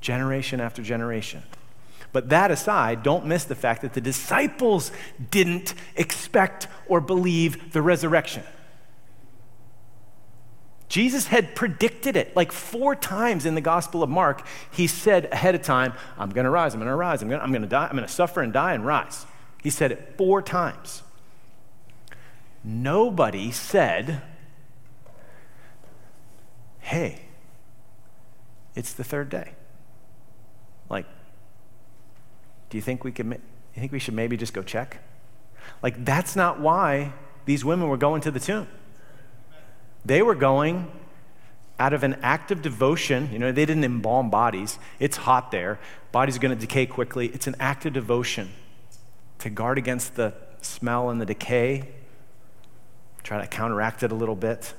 generation 0.00 0.60
after 0.60 0.82
generation? 0.82 1.42
But 2.12 2.28
that 2.28 2.50
aside, 2.50 3.02
don't 3.02 3.26
miss 3.26 3.44
the 3.44 3.54
fact 3.54 3.82
that 3.82 3.94
the 3.94 4.00
disciples 4.00 4.92
didn't 5.30 5.74
expect 5.96 6.68
or 6.86 7.00
believe 7.00 7.72
the 7.72 7.82
resurrection. 7.82 8.42
Jesus 10.88 11.28
had 11.28 11.54
predicted 11.54 12.16
it 12.16 12.36
like 12.36 12.52
four 12.52 12.94
times 12.94 13.46
in 13.46 13.54
the 13.54 13.62
Gospel 13.62 14.02
of 14.02 14.10
Mark. 14.10 14.46
He 14.70 14.86
said 14.86 15.24
ahead 15.32 15.54
of 15.54 15.62
time, 15.62 15.94
I'm 16.18 16.28
going 16.28 16.44
to 16.44 16.50
rise, 16.50 16.74
I'm 16.74 16.80
going 16.80 16.90
to 16.90 16.94
rise, 16.94 17.22
I'm 17.22 17.30
going 17.30 17.62
to 17.62 17.68
die, 17.68 17.86
I'm 17.86 17.96
going 17.96 18.06
to 18.06 18.12
suffer 18.12 18.42
and 18.42 18.52
die 18.52 18.74
and 18.74 18.84
rise. 18.84 19.24
He 19.62 19.70
said 19.70 19.90
it 19.90 20.14
four 20.18 20.42
times. 20.42 21.02
Nobody 22.64 23.50
said, 23.50 24.22
hey, 26.80 27.22
it's 28.74 28.92
the 28.92 29.04
third 29.04 29.28
day. 29.28 29.52
Like, 30.88 31.06
do 32.70 32.78
you 32.78 32.82
think 32.82 33.02
we 33.04 33.10
could, 33.10 33.26
you 33.26 33.80
think 33.80 33.92
we 33.92 33.98
should 33.98 34.14
maybe 34.14 34.36
just 34.36 34.52
go 34.52 34.62
check? 34.62 34.98
Like, 35.82 36.04
that's 36.04 36.36
not 36.36 36.60
why 36.60 37.12
these 37.46 37.64
women 37.64 37.88
were 37.88 37.96
going 37.96 38.20
to 38.22 38.30
the 38.30 38.40
tomb. 38.40 38.68
They 40.04 40.22
were 40.22 40.34
going 40.34 40.90
out 41.78 41.92
of 41.92 42.04
an 42.04 42.14
act 42.22 42.50
of 42.50 42.62
devotion. 42.62 43.28
You 43.32 43.38
know, 43.38 43.50
they 43.50 43.66
didn't 43.66 43.84
embalm 43.84 44.30
bodies. 44.30 44.78
It's 45.00 45.16
hot 45.16 45.50
there. 45.50 45.80
Bodies 46.12 46.36
are 46.36 46.40
going 46.40 46.56
to 46.56 46.60
decay 46.60 46.86
quickly. 46.86 47.26
It's 47.28 47.46
an 47.46 47.56
act 47.58 47.86
of 47.86 47.92
devotion 47.92 48.50
to 49.38 49.50
guard 49.50 49.78
against 49.78 50.14
the 50.14 50.34
smell 50.60 51.10
and 51.10 51.20
the 51.20 51.26
decay 51.26 51.88
try 53.22 53.40
to 53.40 53.46
counteract 53.46 54.02
it 54.02 54.12
a 54.12 54.14
little 54.14 54.36
bit. 54.36 54.74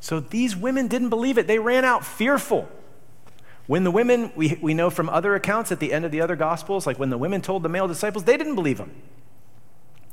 So 0.00 0.20
these 0.20 0.56
women 0.56 0.88
didn't 0.88 1.10
believe 1.10 1.38
it. 1.38 1.46
They 1.46 1.58
ran 1.58 1.84
out 1.84 2.04
fearful. 2.04 2.68
When 3.66 3.84
the 3.84 3.90
women, 3.90 4.32
we, 4.34 4.58
we 4.60 4.74
know 4.74 4.90
from 4.90 5.08
other 5.08 5.34
accounts 5.34 5.70
at 5.70 5.78
the 5.78 5.92
end 5.92 6.04
of 6.04 6.10
the 6.10 6.20
other 6.20 6.36
gospels, 6.36 6.86
like 6.86 6.98
when 6.98 7.10
the 7.10 7.18
women 7.18 7.40
told 7.40 7.62
the 7.62 7.68
male 7.68 7.86
disciples, 7.86 8.24
they 8.24 8.36
didn't 8.36 8.56
believe 8.56 8.78
him. 8.78 8.90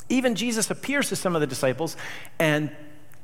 Even 0.09 0.35
Jesus 0.35 0.69
appears 0.69 1.09
to 1.09 1.15
some 1.15 1.35
of 1.35 1.41
the 1.41 1.47
disciples, 1.47 1.97
and 2.37 2.69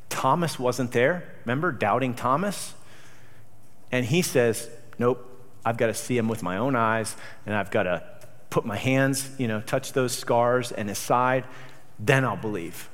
Thomas 0.09 0.57
wasn't 0.57 0.91
there. 0.91 1.31
Remember, 1.45 1.71
doubting 1.71 2.13
Thomas? 2.13 2.73
And 3.91 4.05
he 4.05 4.21
says, 4.21 4.69
Nope, 4.97 5.29
I've 5.65 5.77
got 5.77 5.87
to 5.87 5.93
see 5.93 6.17
him 6.17 6.27
with 6.27 6.43
my 6.43 6.57
own 6.57 6.75
eyes, 6.75 7.15
and 7.45 7.55
I've 7.55 7.71
got 7.71 7.83
to 7.83 8.03
put 8.49 8.65
my 8.65 8.77
hands, 8.77 9.29
you 9.37 9.47
know, 9.47 9.61
touch 9.61 9.93
those 9.93 10.15
scars 10.15 10.71
and 10.71 10.89
his 10.89 10.97
side, 10.97 11.45
then 11.99 12.25
I'll 12.25 12.37
believe. 12.37 12.89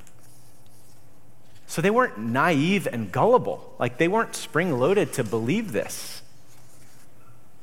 So 1.70 1.84
they 1.84 1.92
weren't 1.92 2.18
naive 2.18 2.88
and 2.92 3.12
gullible. 3.12 3.76
Like 3.78 4.00
they 4.00 4.08
weren't 4.08 4.34
spring 4.34 4.80
loaded 4.80 5.14
to 5.14 5.24
believe 5.24 5.72
this. 5.72 6.24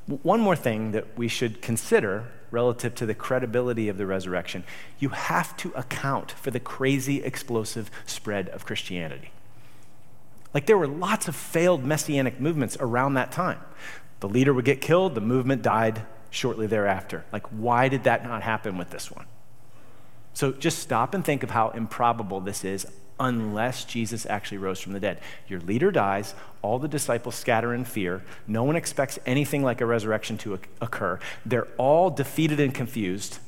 One 0.06 0.38
more 0.38 0.54
thing 0.54 0.92
that 0.92 1.18
we 1.18 1.26
should 1.26 1.60
consider 1.60 2.28
relative 2.52 2.94
to 2.94 3.04
the 3.04 3.16
credibility 3.16 3.88
of 3.88 3.98
the 3.98 4.06
resurrection 4.06 4.62
you 5.00 5.08
have 5.08 5.56
to 5.56 5.72
account 5.74 6.30
for 6.30 6.52
the 6.52 6.60
crazy, 6.60 7.24
explosive 7.24 7.90
spread 8.06 8.48
of 8.50 8.64
Christianity. 8.64 9.32
Like 10.54 10.66
there 10.66 10.78
were 10.78 10.86
lots 10.86 11.26
of 11.26 11.34
failed 11.34 11.84
messianic 11.84 12.38
movements 12.38 12.76
around 12.78 13.14
that 13.14 13.32
time. 13.32 13.58
The 14.20 14.28
leader 14.28 14.54
would 14.54 14.64
get 14.64 14.80
killed, 14.80 15.16
the 15.16 15.20
movement 15.20 15.62
died 15.62 16.06
shortly 16.30 16.68
thereafter. 16.68 17.24
Like, 17.32 17.48
why 17.48 17.88
did 17.88 18.04
that 18.04 18.22
not 18.22 18.44
happen 18.44 18.78
with 18.78 18.90
this 18.90 19.10
one? 19.10 19.26
So 20.32 20.52
just 20.52 20.78
stop 20.78 21.12
and 21.12 21.24
think 21.24 21.42
of 21.42 21.50
how 21.50 21.70
improbable 21.70 22.40
this 22.40 22.64
is 22.64 22.86
unless 23.18 23.84
Jesus 23.84 24.26
actually 24.26 24.58
rose 24.58 24.80
from 24.80 24.92
the 24.92 25.00
dead. 25.00 25.20
Your 25.48 25.60
leader 25.60 25.90
dies, 25.90 26.34
all 26.62 26.78
the 26.78 26.88
disciples 26.88 27.34
scatter 27.34 27.74
in 27.74 27.84
fear. 27.84 28.22
No 28.46 28.64
one 28.64 28.76
expects 28.76 29.18
anything 29.26 29.62
like 29.62 29.80
a 29.80 29.86
resurrection 29.86 30.38
to 30.38 30.58
occur. 30.80 31.18
They're 31.44 31.68
all 31.78 32.10
defeated 32.10 32.60
and 32.60 32.74
confused. 32.74 33.38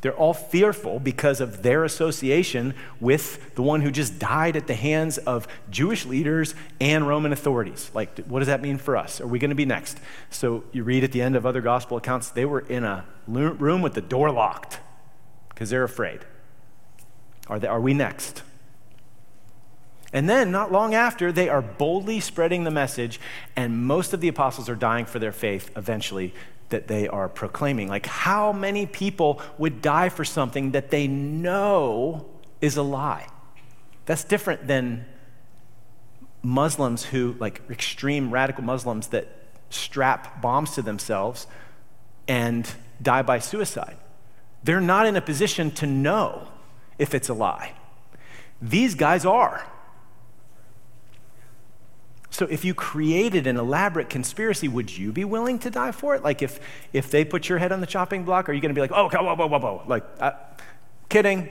They're 0.00 0.14
all 0.14 0.34
fearful 0.34 1.00
because 1.00 1.40
of 1.40 1.62
their 1.62 1.82
association 1.82 2.74
with 3.00 3.56
the 3.56 3.62
one 3.62 3.80
who 3.80 3.90
just 3.90 4.18
died 4.18 4.56
at 4.56 4.68
the 4.68 4.74
hands 4.74 5.18
of 5.18 5.48
Jewish 5.70 6.06
leaders 6.06 6.54
and 6.80 7.08
Roman 7.08 7.32
authorities. 7.32 7.90
Like, 7.94 8.16
what 8.26 8.38
does 8.38 8.46
that 8.46 8.62
mean 8.62 8.78
for 8.78 8.96
us? 8.96 9.20
Are 9.20 9.26
we 9.26 9.40
going 9.40 9.50
to 9.50 9.56
be 9.56 9.64
next? 9.64 9.98
So, 10.30 10.62
you 10.70 10.84
read 10.84 11.02
at 11.02 11.10
the 11.10 11.20
end 11.20 11.34
of 11.34 11.44
other 11.44 11.60
gospel 11.60 11.96
accounts, 11.96 12.30
they 12.30 12.44
were 12.44 12.60
in 12.60 12.84
a 12.84 13.06
room 13.26 13.82
with 13.82 13.94
the 13.94 14.00
door 14.00 14.30
locked 14.30 14.78
because 15.48 15.70
they're 15.70 15.84
afraid. 15.84 16.20
Are, 17.48 17.58
they, 17.58 17.66
are 17.66 17.80
we 17.80 17.92
next? 17.92 18.42
And 20.12 20.28
then, 20.28 20.50
not 20.50 20.72
long 20.72 20.94
after, 20.94 21.30
they 21.30 21.48
are 21.48 21.60
boldly 21.60 22.20
spreading 22.20 22.64
the 22.64 22.70
message, 22.70 23.20
and 23.54 23.84
most 23.86 24.14
of 24.14 24.20
the 24.20 24.28
apostles 24.28 24.68
are 24.68 24.74
dying 24.74 25.04
for 25.04 25.18
their 25.18 25.32
faith 25.32 25.70
eventually 25.76 26.34
that 26.70 26.88
they 26.88 27.08
are 27.08 27.28
proclaiming. 27.28 27.88
Like, 27.88 28.06
how 28.06 28.52
many 28.52 28.86
people 28.86 29.40
would 29.58 29.82
die 29.82 30.08
for 30.08 30.24
something 30.24 30.72
that 30.72 30.90
they 30.90 31.06
know 31.06 32.26
is 32.60 32.76
a 32.76 32.82
lie? 32.82 33.26
That's 34.06 34.24
different 34.24 34.66
than 34.66 35.04
Muslims 36.42 37.04
who, 37.04 37.36
like 37.38 37.62
extreme 37.68 38.30
radical 38.30 38.64
Muslims 38.64 39.08
that 39.08 39.28
strap 39.70 40.40
bombs 40.40 40.74
to 40.74 40.82
themselves 40.82 41.46
and 42.26 42.70
die 43.02 43.22
by 43.22 43.38
suicide. 43.38 43.96
They're 44.64 44.80
not 44.80 45.06
in 45.06 45.16
a 45.16 45.20
position 45.20 45.70
to 45.72 45.86
know 45.86 46.48
if 46.98 47.14
it's 47.14 47.28
a 47.28 47.34
lie. 47.34 47.74
These 48.60 48.94
guys 48.94 49.24
are. 49.24 49.66
So 52.38 52.46
if 52.46 52.64
you 52.64 52.72
created 52.72 53.48
an 53.48 53.56
elaborate 53.56 54.08
conspiracy, 54.08 54.68
would 54.68 54.96
you 54.96 55.10
be 55.10 55.24
willing 55.24 55.58
to 55.58 55.70
die 55.70 55.90
for 55.90 56.14
it? 56.14 56.22
Like 56.22 56.40
if, 56.40 56.60
if 56.92 57.10
they 57.10 57.24
put 57.24 57.48
your 57.48 57.58
head 57.58 57.72
on 57.72 57.80
the 57.80 57.86
chopping 57.86 58.22
block, 58.22 58.48
are 58.48 58.52
you 58.52 58.60
going 58.60 58.72
to 58.72 58.74
be 58.76 58.80
like, 58.80 58.92
oh, 58.92 59.08
whoa, 59.08 59.34
whoa, 59.34 59.48
whoa, 59.48 59.58
whoa, 59.58 59.82
like, 59.88 60.04
uh, 60.20 60.30
kidding. 61.08 61.48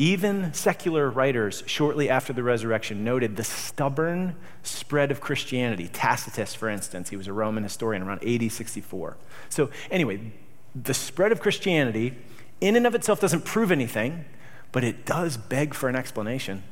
Even 0.00 0.52
secular 0.52 1.08
writers, 1.08 1.62
shortly 1.66 2.10
after 2.10 2.32
the 2.32 2.42
resurrection, 2.42 3.04
noted 3.04 3.36
the 3.36 3.44
stubborn 3.44 4.34
spread 4.64 5.12
of 5.12 5.20
Christianity. 5.20 5.86
Tacitus, 5.86 6.56
for 6.56 6.68
instance, 6.68 7.08
he 7.08 7.16
was 7.16 7.28
a 7.28 7.32
Roman 7.32 7.62
historian 7.62 8.02
around 8.02 8.26
AD 8.26 8.50
64. 8.50 9.16
So, 9.48 9.70
anyway, 9.92 10.32
the 10.74 10.92
spread 10.92 11.30
of 11.30 11.38
Christianity 11.38 12.16
in 12.60 12.74
and 12.74 12.84
of 12.84 12.96
itself 12.96 13.20
doesn't 13.20 13.44
prove 13.44 13.70
anything 13.70 14.24
but 14.74 14.82
it 14.82 15.06
does 15.06 15.36
beg 15.36 15.72
for 15.72 15.88
an 15.88 15.94
explanation. 15.94 16.64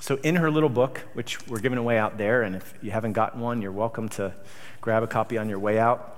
So, 0.00 0.16
in 0.22 0.36
her 0.36 0.50
little 0.50 0.70
book, 0.70 1.02
which 1.12 1.46
we're 1.46 1.60
giving 1.60 1.76
away 1.76 1.98
out 1.98 2.16
there, 2.16 2.42
and 2.42 2.56
if 2.56 2.72
you 2.80 2.92
haven't 2.92 3.12
gotten 3.12 3.42
one, 3.42 3.60
you're 3.60 3.70
welcome 3.70 4.08
to 4.10 4.32
grab 4.80 5.02
a 5.02 5.06
copy 5.06 5.36
on 5.36 5.50
your 5.50 5.58
way 5.58 5.78
out, 5.78 6.16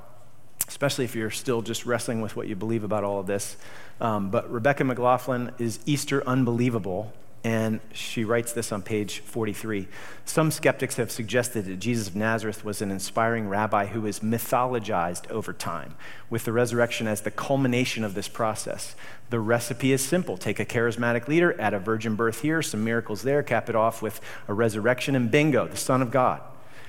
especially 0.68 1.04
if 1.04 1.16
you're 1.16 1.32
still 1.32 1.60
just 1.60 1.86
wrestling 1.86 2.20
with 2.20 2.36
what 2.36 2.46
you 2.46 2.54
believe 2.54 2.84
about 2.84 3.02
all 3.02 3.18
of 3.18 3.26
this. 3.26 3.56
Um, 4.00 4.30
but 4.30 4.48
Rebecca 4.48 4.84
McLaughlin 4.84 5.50
is 5.58 5.80
Easter 5.86 6.24
Unbelievable 6.24 7.12
and 7.44 7.80
she 7.92 8.24
writes 8.24 8.52
this 8.52 8.72
on 8.72 8.82
page 8.82 9.20
43. 9.20 9.86
Some 10.24 10.50
skeptics 10.50 10.96
have 10.96 11.12
suggested 11.12 11.66
that 11.66 11.78
Jesus 11.78 12.08
of 12.08 12.16
Nazareth 12.16 12.64
was 12.64 12.82
an 12.82 12.90
inspiring 12.90 13.48
rabbi 13.48 13.86
who 13.86 14.00
was 14.00 14.20
mythologized 14.20 15.30
over 15.30 15.52
time, 15.52 15.94
with 16.28 16.44
the 16.44 16.52
resurrection 16.52 17.06
as 17.06 17.20
the 17.20 17.30
culmination 17.30 18.02
of 18.02 18.14
this 18.14 18.26
process. 18.26 18.96
The 19.30 19.38
recipe 19.38 19.92
is 19.92 20.04
simple 20.04 20.36
take 20.36 20.58
a 20.58 20.64
charismatic 20.64 21.28
leader, 21.28 21.54
add 21.60 21.74
a 21.74 21.78
virgin 21.78 22.16
birth 22.16 22.42
here, 22.42 22.62
some 22.62 22.82
miracles 22.82 23.22
there, 23.22 23.42
cap 23.42 23.68
it 23.68 23.76
off 23.76 24.02
with 24.02 24.20
a 24.48 24.54
resurrection, 24.54 25.14
and 25.14 25.30
bingo, 25.30 25.68
the 25.68 25.76
Son 25.76 26.02
of 26.02 26.10
God. 26.10 26.40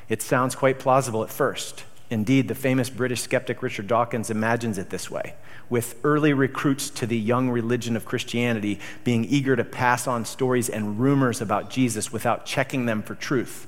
It 0.10 0.22
sounds 0.22 0.56
quite 0.56 0.80
plausible 0.80 1.24
at 1.24 1.30
first. 1.30 1.84
Indeed, 2.10 2.48
the 2.48 2.56
famous 2.56 2.90
British 2.90 3.22
skeptic 3.22 3.62
Richard 3.62 3.88
Dawkins 3.88 4.30
imagines 4.30 4.78
it 4.78 4.90
this 4.90 5.12
way 5.12 5.36
with 5.70 5.96
early 6.04 6.32
recruits 6.32 6.90
to 6.90 7.06
the 7.06 7.18
young 7.18 7.50
religion 7.50 7.98
of 7.98 8.06
Christianity 8.06 8.80
being 9.04 9.26
eager 9.26 9.56
to 9.56 9.66
pass 9.66 10.08
on 10.08 10.24
stories 10.24 10.70
and 10.70 11.00
rumors 11.00 11.42
about 11.42 11.70
Jesus 11.70 12.14
without 12.14 12.46
checking 12.46 12.86
them 12.86 13.04
for 13.04 13.16
truth. 13.16 13.68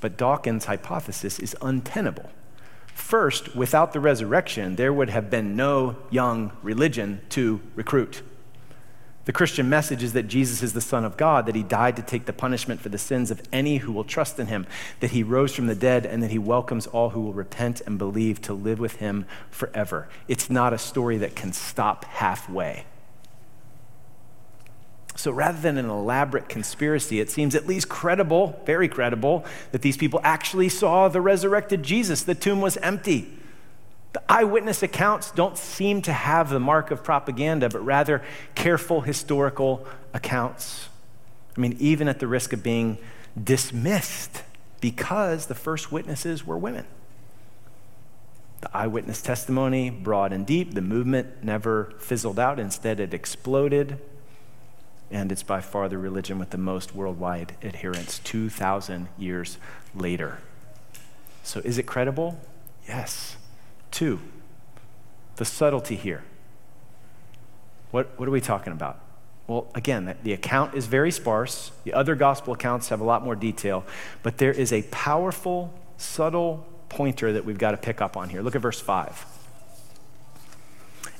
But 0.00 0.16
Dawkins' 0.16 0.64
hypothesis 0.64 1.38
is 1.38 1.54
untenable. 1.60 2.30
First, 2.94 3.54
without 3.54 3.92
the 3.92 4.00
resurrection, 4.00 4.76
there 4.76 4.92
would 4.92 5.10
have 5.10 5.28
been 5.28 5.56
no 5.56 5.96
young 6.10 6.52
religion 6.62 7.20
to 7.30 7.60
recruit. 7.74 8.22
The 9.24 9.32
Christian 9.32 9.70
message 9.70 10.02
is 10.02 10.12
that 10.12 10.28
Jesus 10.28 10.62
is 10.62 10.74
the 10.74 10.82
Son 10.82 11.04
of 11.04 11.16
God, 11.16 11.46
that 11.46 11.54
he 11.54 11.62
died 11.62 11.96
to 11.96 12.02
take 12.02 12.26
the 12.26 12.32
punishment 12.32 12.80
for 12.80 12.90
the 12.90 12.98
sins 12.98 13.30
of 13.30 13.40
any 13.52 13.78
who 13.78 13.90
will 13.90 14.04
trust 14.04 14.38
in 14.38 14.48
him, 14.48 14.66
that 15.00 15.12
he 15.12 15.22
rose 15.22 15.54
from 15.54 15.66
the 15.66 15.74
dead, 15.74 16.04
and 16.04 16.22
that 16.22 16.30
he 16.30 16.38
welcomes 16.38 16.86
all 16.86 17.10
who 17.10 17.22
will 17.22 17.32
repent 17.32 17.80
and 17.86 17.96
believe 17.96 18.42
to 18.42 18.52
live 18.52 18.78
with 18.78 18.96
him 18.96 19.24
forever. 19.50 20.08
It's 20.28 20.50
not 20.50 20.74
a 20.74 20.78
story 20.78 21.16
that 21.18 21.34
can 21.34 21.54
stop 21.54 22.04
halfway. 22.04 22.84
So 25.16 25.30
rather 25.30 25.60
than 25.60 25.78
an 25.78 25.88
elaborate 25.88 26.48
conspiracy, 26.48 27.20
it 27.20 27.30
seems 27.30 27.54
at 27.54 27.66
least 27.66 27.88
credible, 27.88 28.60
very 28.66 28.88
credible, 28.88 29.46
that 29.72 29.80
these 29.80 29.96
people 29.96 30.20
actually 30.22 30.68
saw 30.68 31.08
the 31.08 31.20
resurrected 31.20 31.82
Jesus. 31.82 32.22
The 32.22 32.34
tomb 32.34 32.60
was 32.60 32.76
empty. 32.78 33.32
The 34.14 34.22
eyewitness 34.28 34.82
accounts 34.84 35.32
don't 35.32 35.58
seem 35.58 36.00
to 36.02 36.12
have 36.12 36.48
the 36.48 36.60
mark 36.60 36.92
of 36.92 37.02
propaganda, 37.02 37.68
but 37.68 37.84
rather 37.84 38.22
careful 38.54 39.00
historical 39.00 39.86
accounts. 40.14 40.88
I 41.56 41.60
mean, 41.60 41.76
even 41.80 42.08
at 42.08 42.20
the 42.20 42.28
risk 42.28 42.52
of 42.52 42.62
being 42.62 42.98
dismissed 43.42 44.44
because 44.80 45.46
the 45.46 45.54
first 45.54 45.90
witnesses 45.90 46.46
were 46.46 46.56
women. 46.56 46.86
The 48.60 48.76
eyewitness 48.76 49.20
testimony, 49.20 49.90
broad 49.90 50.32
and 50.32 50.46
deep, 50.46 50.74
the 50.74 50.80
movement 50.80 51.42
never 51.42 51.92
fizzled 51.98 52.38
out. 52.38 52.60
Instead, 52.60 53.00
it 53.00 53.12
exploded. 53.12 53.98
And 55.10 55.32
it's 55.32 55.42
by 55.42 55.60
far 55.60 55.88
the 55.88 55.98
religion 55.98 56.38
with 56.38 56.50
the 56.50 56.58
most 56.58 56.94
worldwide 56.94 57.56
adherents 57.64 58.20
2,000 58.20 59.08
years 59.18 59.58
later. 59.92 60.38
So, 61.42 61.60
is 61.60 61.78
it 61.78 61.82
credible? 61.82 62.40
Yes. 62.86 63.36
Two, 63.94 64.18
the 65.36 65.44
subtlety 65.44 65.94
here. 65.94 66.24
What, 67.92 68.18
what 68.18 68.26
are 68.26 68.32
we 68.32 68.40
talking 68.40 68.72
about? 68.72 68.98
Well, 69.46 69.68
again, 69.72 70.16
the 70.24 70.32
account 70.32 70.74
is 70.74 70.86
very 70.86 71.12
sparse. 71.12 71.70
The 71.84 71.92
other 71.92 72.16
gospel 72.16 72.54
accounts 72.54 72.88
have 72.88 73.00
a 73.00 73.04
lot 73.04 73.22
more 73.22 73.36
detail, 73.36 73.84
but 74.24 74.38
there 74.38 74.50
is 74.50 74.72
a 74.72 74.82
powerful, 74.90 75.72
subtle 75.96 76.66
pointer 76.88 77.32
that 77.34 77.44
we've 77.44 77.56
got 77.56 77.70
to 77.70 77.76
pick 77.76 78.00
up 78.00 78.16
on 78.16 78.30
here. 78.30 78.42
Look 78.42 78.56
at 78.56 78.62
verse 78.62 78.80
5. 78.80 79.26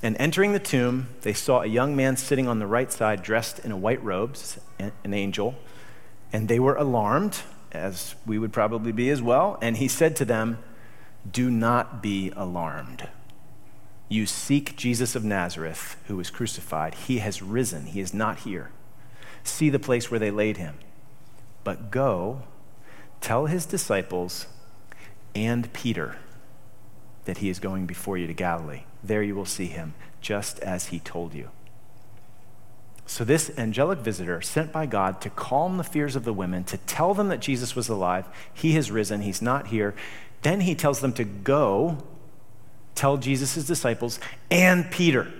And 0.02 0.16
entering 0.18 0.50
the 0.50 0.58
tomb, 0.58 1.10
they 1.20 1.32
saw 1.32 1.62
a 1.62 1.66
young 1.66 1.94
man 1.94 2.16
sitting 2.16 2.48
on 2.48 2.58
the 2.58 2.66
right 2.66 2.90
side, 2.90 3.22
dressed 3.22 3.60
in 3.60 3.70
a 3.70 3.76
white 3.76 4.02
robe, 4.02 4.36
an 4.80 5.14
angel, 5.14 5.54
and 6.32 6.48
they 6.48 6.58
were 6.58 6.74
alarmed, 6.74 7.42
as 7.70 8.16
we 8.26 8.36
would 8.36 8.52
probably 8.52 8.90
be 8.90 9.10
as 9.10 9.22
well. 9.22 9.58
And 9.62 9.76
he 9.76 9.86
said 9.86 10.16
to 10.16 10.24
them, 10.24 10.58
do 11.30 11.50
not 11.50 12.02
be 12.02 12.32
alarmed. 12.36 13.08
You 14.08 14.26
seek 14.26 14.76
Jesus 14.76 15.14
of 15.14 15.24
Nazareth, 15.24 15.96
who 16.06 16.16
was 16.16 16.30
crucified. 16.30 16.94
He 16.94 17.18
has 17.18 17.42
risen, 17.42 17.86
he 17.86 18.00
is 18.00 18.12
not 18.12 18.40
here. 18.40 18.70
See 19.42 19.70
the 19.70 19.78
place 19.78 20.10
where 20.10 20.20
they 20.20 20.30
laid 20.30 20.56
him. 20.56 20.76
But 21.64 21.90
go, 21.90 22.42
tell 23.20 23.46
his 23.46 23.66
disciples 23.66 24.46
and 25.34 25.72
Peter 25.72 26.16
that 27.24 27.38
he 27.38 27.48
is 27.48 27.58
going 27.58 27.86
before 27.86 28.18
you 28.18 28.26
to 28.26 28.34
Galilee. 28.34 28.84
There 29.02 29.22
you 29.22 29.34
will 29.34 29.46
see 29.46 29.66
him, 29.66 29.94
just 30.20 30.58
as 30.60 30.86
he 30.86 31.00
told 31.00 31.34
you. 31.34 31.50
So, 33.06 33.22
this 33.22 33.50
angelic 33.58 33.98
visitor, 33.98 34.40
sent 34.40 34.72
by 34.72 34.86
God 34.86 35.20
to 35.20 35.30
calm 35.30 35.76
the 35.76 35.84
fears 35.84 36.16
of 36.16 36.24
the 36.24 36.32
women, 36.32 36.64
to 36.64 36.78
tell 36.78 37.12
them 37.12 37.28
that 37.28 37.40
Jesus 37.40 37.76
was 37.76 37.88
alive, 37.88 38.26
he 38.52 38.72
has 38.72 38.90
risen, 38.90 39.20
he's 39.20 39.42
not 39.42 39.66
here, 39.66 39.94
then 40.42 40.60
he 40.60 40.74
tells 40.74 41.00
them 41.00 41.12
to 41.14 41.24
go 41.24 41.98
tell 42.94 43.16
Jesus' 43.16 43.66
disciples 43.66 44.20
and 44.50 44.90
Peter. 44.90 45.32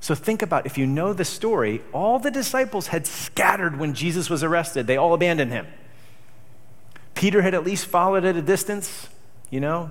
So 0.00 0.14
think 0.14 0.42
about 0.42 0.66
if 0.66 0.78
you 0.78 0.86
know 0.86 1.12
the 1.12 1.24
story, 1.24 1.82
all 1.92 2.18
the 2.18 2.30
disciples 2.30 2.88
had 2.88 3.06
scattered 3.06 3.78
when 3.78 3.94
Jesus 3.94 4.30
was 4.30 4.44
arrested. 4.44 4.86
They 4.86 4.96
all 4.96 5.14
abandoned 5.14 5.52
him. 5.52 5.66
Peter 7.14 7.42
had 7.42 7.54
at 7.54 7.64
least 7.64 7.86
followed 7.86 8.24
at 8.24 8.36
a 8.36 8.42
distance, 8.42 9.08
you 9.50 9.58
know, 9.58 9.90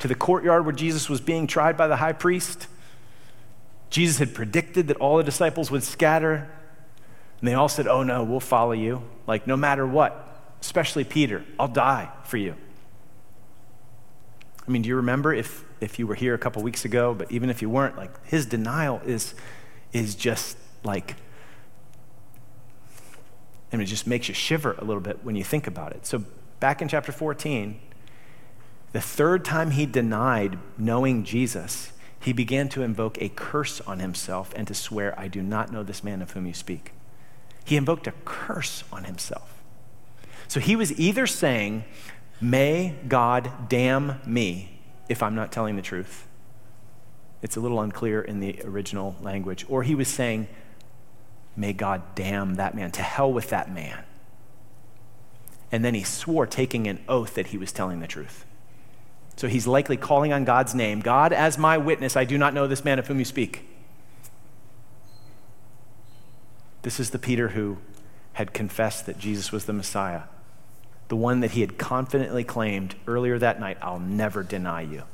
to 0.00 0.08
the 0.08 0.14
courtyard 0.14 0.64
where 0.64 0.74
Jesus 0.74 1.08
was 1.08 1.20
being 1.20 1.46
tried 1.46 1.76
by 1.76 1.88
the 1.88 1.96
high 1.96 2.12
priest. 2.12 2.68
Jesus 3.90 4.18
had 4.18 4.34
predicted 4.34 4.88
that 4.88 4.96
all 4.98 5.16
the 5.16 5.24
disciples 5.24 5.70
would 5.70 5.82
scatter, 5.82 6.48
and 7.40 7.48
they 7.48 7.54
all 7.54 7.68
said, 7.68 7.86
Oh 7.86 8.02
no, 8.02 8.22
we'll 8.22 8.40
follow 8.40 8.72
you. 8.72 9.02
Like, 9.26 9.46
no 9.46 9.56
matter 9.56 9.86
what, 9.86 10.26
especially 10.60 11.04
Peter, 11.04 11.44
I'll 11.58 11.68
die 11.68 12.10
for 12.24 12.36
you. 12.36 12.54
I 14.66 14.70
mean, 14.70 14.82
do 14.82 14.88
you 14.88 14.96
remember 14.96 15.34
if, 15.34 15.64
if 15.80 15.98
you 15.98 16.06
were 16.06 16.14
here 16.14 16.34
a 16.34 16.38
couple 16.38 16.62
weeks 16.62 16.84
ago, 16.84 17.12
but 17.12 17.32
even 17.32 17.50
if 17.50 17.60
you 17.60 17.68
weren't, 17.68 17.96
like 17.96 18.24
his 18.26 18.46
denial 18.46 19.00
is, 19.04 19.34
is 19.92 20.14
just 20.14 20.56
like, 20.84 21.16
I 23.72 23.76
mean, 23.76 23.82
it 23.82 23.86
just 23.86 24.06
makes 24.06 24.28
you 24.28 24.34
shiver 24.34 24.76
a 24.78 24.84
little 24.84 25.00
bit 25.00 25.24
when 25.24 25.34
you 25.34 25.42
think 25.42 25.66
about 25.66 25.92
it. 25.92 26.06
So 26.06 26.24
back 26.60 26.80
in 26.82 26.86
chapter 26.86 27.10
14, 27.10 27.80
the 28.92 29.00
third 29.00 29.44
time 29.44 29.72
he 29.72 29.86
denied 29.86 30.58
knowing 30.78 31.24
Jesus, 31.24 31.92
he 32.20 32.34
began 32.34 32.68
to 32.70 32.82
invoke 32.82 33.20
a 33.20 33.30
curse 33.30 33.80
on 33.82 33.98
himself 33.98 34.52
and 34.54 34.68
to 34.68 34.74
swear, 34.74 35.18
I 35.18 35.26
do 35.26 35.42
not 35.42 35.72
know 35.72 35.82
this 35.82 36.04
man 36.04 36.20
of 36.20 36.32
whom 36.32 36.46
you 36.46 36.52
speak. 36.52 36.92
He 37.64 37.76
invoked 37.76 38.06
a 38.06 38.12
curse 38.24 38.84
on 38.92 39.04
himself. 39.04 39.62
So 40.46 40.60
he 40.60 40.76
was 40.76 40.98
either 40.98 41.26
saying, 41.26 41.84
May 42.40 42.96
God 43.08 43.68
damn 43.68 44.20
me 44.26 44.80
if 45.08 45.22
I'm 45.22 45.34
not 45.34 45.52
telling 45.52 45.76
the 45.76 45.82
truth. 45.82 46.26
It's 47.42 47.56
a 47.56 47.60
little 47.60 47.80
unclear 47.80 48.20
in 48.20 48.40
the 48.40 48.60
original 48.64 49.16
language. 49.22 49.64
Or 49.68 49.82
he 49.82 49.94
was 49.94 50.08
saying, 50.08 50.48
May 51.56 51.72
God 51.72 52.02
damn 52.14 52.56
that 52.56 52.74
man. 52.74 52.90
To 52.92 53.02
hell 53.02 53.32
with 53.32 53.50
that 53.50 53.72
man. 53.72 54.04
And 55.72 55.84
then 55.84 55.94
he 55.94 56.02
swore, 56.02 56.46
taking 56.46 56.86
an 56.86 57.02
oath, 57.08 57.34
that 57.34 57.48
he 57.48 57.58
was 57.58 57.72
telling 57.72 58.00
the 58.00 58.06
truth. 58.06 58.44
So 59.40 59.48
he's 59.48 59.66
likely 59.66 59.96
calling 59.96 60.34
on 60.34 60.44
God's 60.44 60.74
name 60.74 61.00
God, 61.00 61.32
as 61.32 61.56
my 61.56 61.78
witness, 61.78 62.14
I 62.14 62.24
do 62.24 62.36
not 62.36 62.52
know 62.52 62.66
this 62.66 62.84
man 62.84 62.98
of 62.98 63.06
whom 63.06 63.18
you 63.18 63.24
speak. 63.24 63.66
This 66.82 67.00
is 67.00 67.08
the 67.08 67.18
Peter 67.18 67.48
who 67.48 67.78
had 68.34 68.52
confessed 68.52 69.06
that 69.06 69.18
Jesus 69.18 69.50
was 69.50 69.64
the 69.64 69.72
Messiah, 69.72 70.24
the 71.08 71.16
one 71.16 71.40
that 71.40 71.52
he 71.52 71.62
had 71.62 71.78
confidently 71.78 72.44
claimed 72.44 72.96
earlier 73.06 73.38
that 73.38 73.58
night 73.58 73.78
I'll 73.80 73.98
never 73.98 74.42
deny 74.42 74.82
you. 74.82 75.04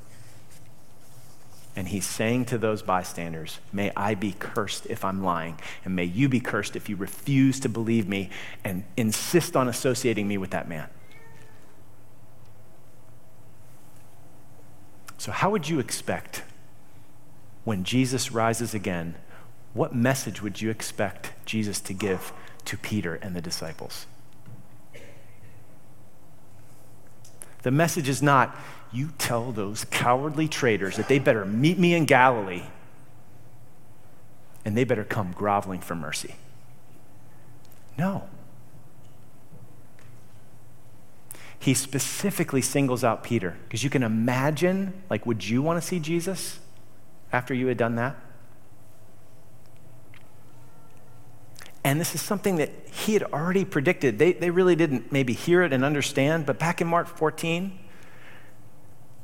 And 1.76 1.86
he's 1.86 2.04
saying 2.04 2.46
to 2.46 2.58
those 2.58 2.82
bystanders, 2.82 3.60
May 3.72 3.92
I 3.94 4.16
be 4.16 4.34
cursed 4.36 4.86
if 4.86 5.04
I'm 5.04 5.22
lying, 5.22 5.60
and 5.84 5.94
may 5.94 6.04
you 6.04 6.28
be 6.28 6.40
cursed 6.40 6.74
if 6.74 6.88
you 6.88 6.96
refuse 6.96 7.60
to 7.60 7.68
believe 7.68 8.08
me 8.08 8.30
and 8.64 8.82
insist 8.96 9.54
on 9.54 9.68
associating 9.68 10.26
me 10.26 10.36
with 10.36 10.50
that 10.50 10.68
man. 10.68 10.88
So, 15.18 15.32
how 15.32 15.50
would 15.50 15.68
you 15.68 15.78
expect 15.78 16.42
when 17.64 17.84
Jesus 17.84 18.30
rises 18.30 18.74
again? 18.74 19.16
What 19.72 19.94
message 19.94 20.42
would 20.42 20.60
you 20.60 20.70
expect 20.70 21.32
Jesus 21.44 21.80
to 21.80 21.92
give 21.92 22.32
to 22.64 22.76
Peter 22.76 23.14
and 23.16 23.34
the 23.34 23.42
disciples? 23.42 24.06
The 27.62 27.70
message 27.70 28.08
is 28.08 28.22
not, 28.22 28.56
you 28.92 29.10
tell 29.18 29.52
those 29.52 29.84
cowardly 29.86 30.48
traitors 30.48 30.96
that 30.96 31.08
they 31.08 31.18
better 31.18 31.44
meet 31.44 31.78
me 31.78 31.94
in 31.94 32.04
Galilee 32.04 32.62
and 34.64 34.76
they 34.76 34.84
better 34.84 35.04
come 35.04 35.32
groveling 35.32 35.80
for 35.80 35.94
mercy. 35.94 36.36
No. 37.98 38.28
He 41.66 41.74
specifically 41.74 42.62
singles 42.62 43.02
out 43.02 43.24
Peter 43.24 43.56
because 43.64 43.82
you 43.82 43.90
can 43.90 44.04
imagine, 44.04 45.02
like, 45.10 45.26
would 45.26 45.48
you 45.48 45.62
want 45.62 45.82
to 45.82 45.84
see 45.84 45.98
Jesus 45.98 46.60
after 47.32 47.52
you 47.52 47.66
had 47.66 47.76
done 47.76 47.96
that? 47.96 48.14
And 51.82 52.00
this 52.00 52.14
is 52.14 52.22
something 52.22 52.54
that 52.58 52.70
he 52.92 53.14
had 53.14 53.24
already 53.24 53.64
predicted. 53.64 54.16
They, 54.16 54.32
they 54.32 54.50
really 54.50 54.76
didn't 54.76 55.10
maybe 55.10 55.32
hear 55.32 55.60
it 55.64 55.72
and 55.72 55.84
understand, 55.84 56.46
but 56.46 56.60
back 56.60 56.80
in 56.80 56.86
Mark 56.86 57.08
14, 57.08 57.76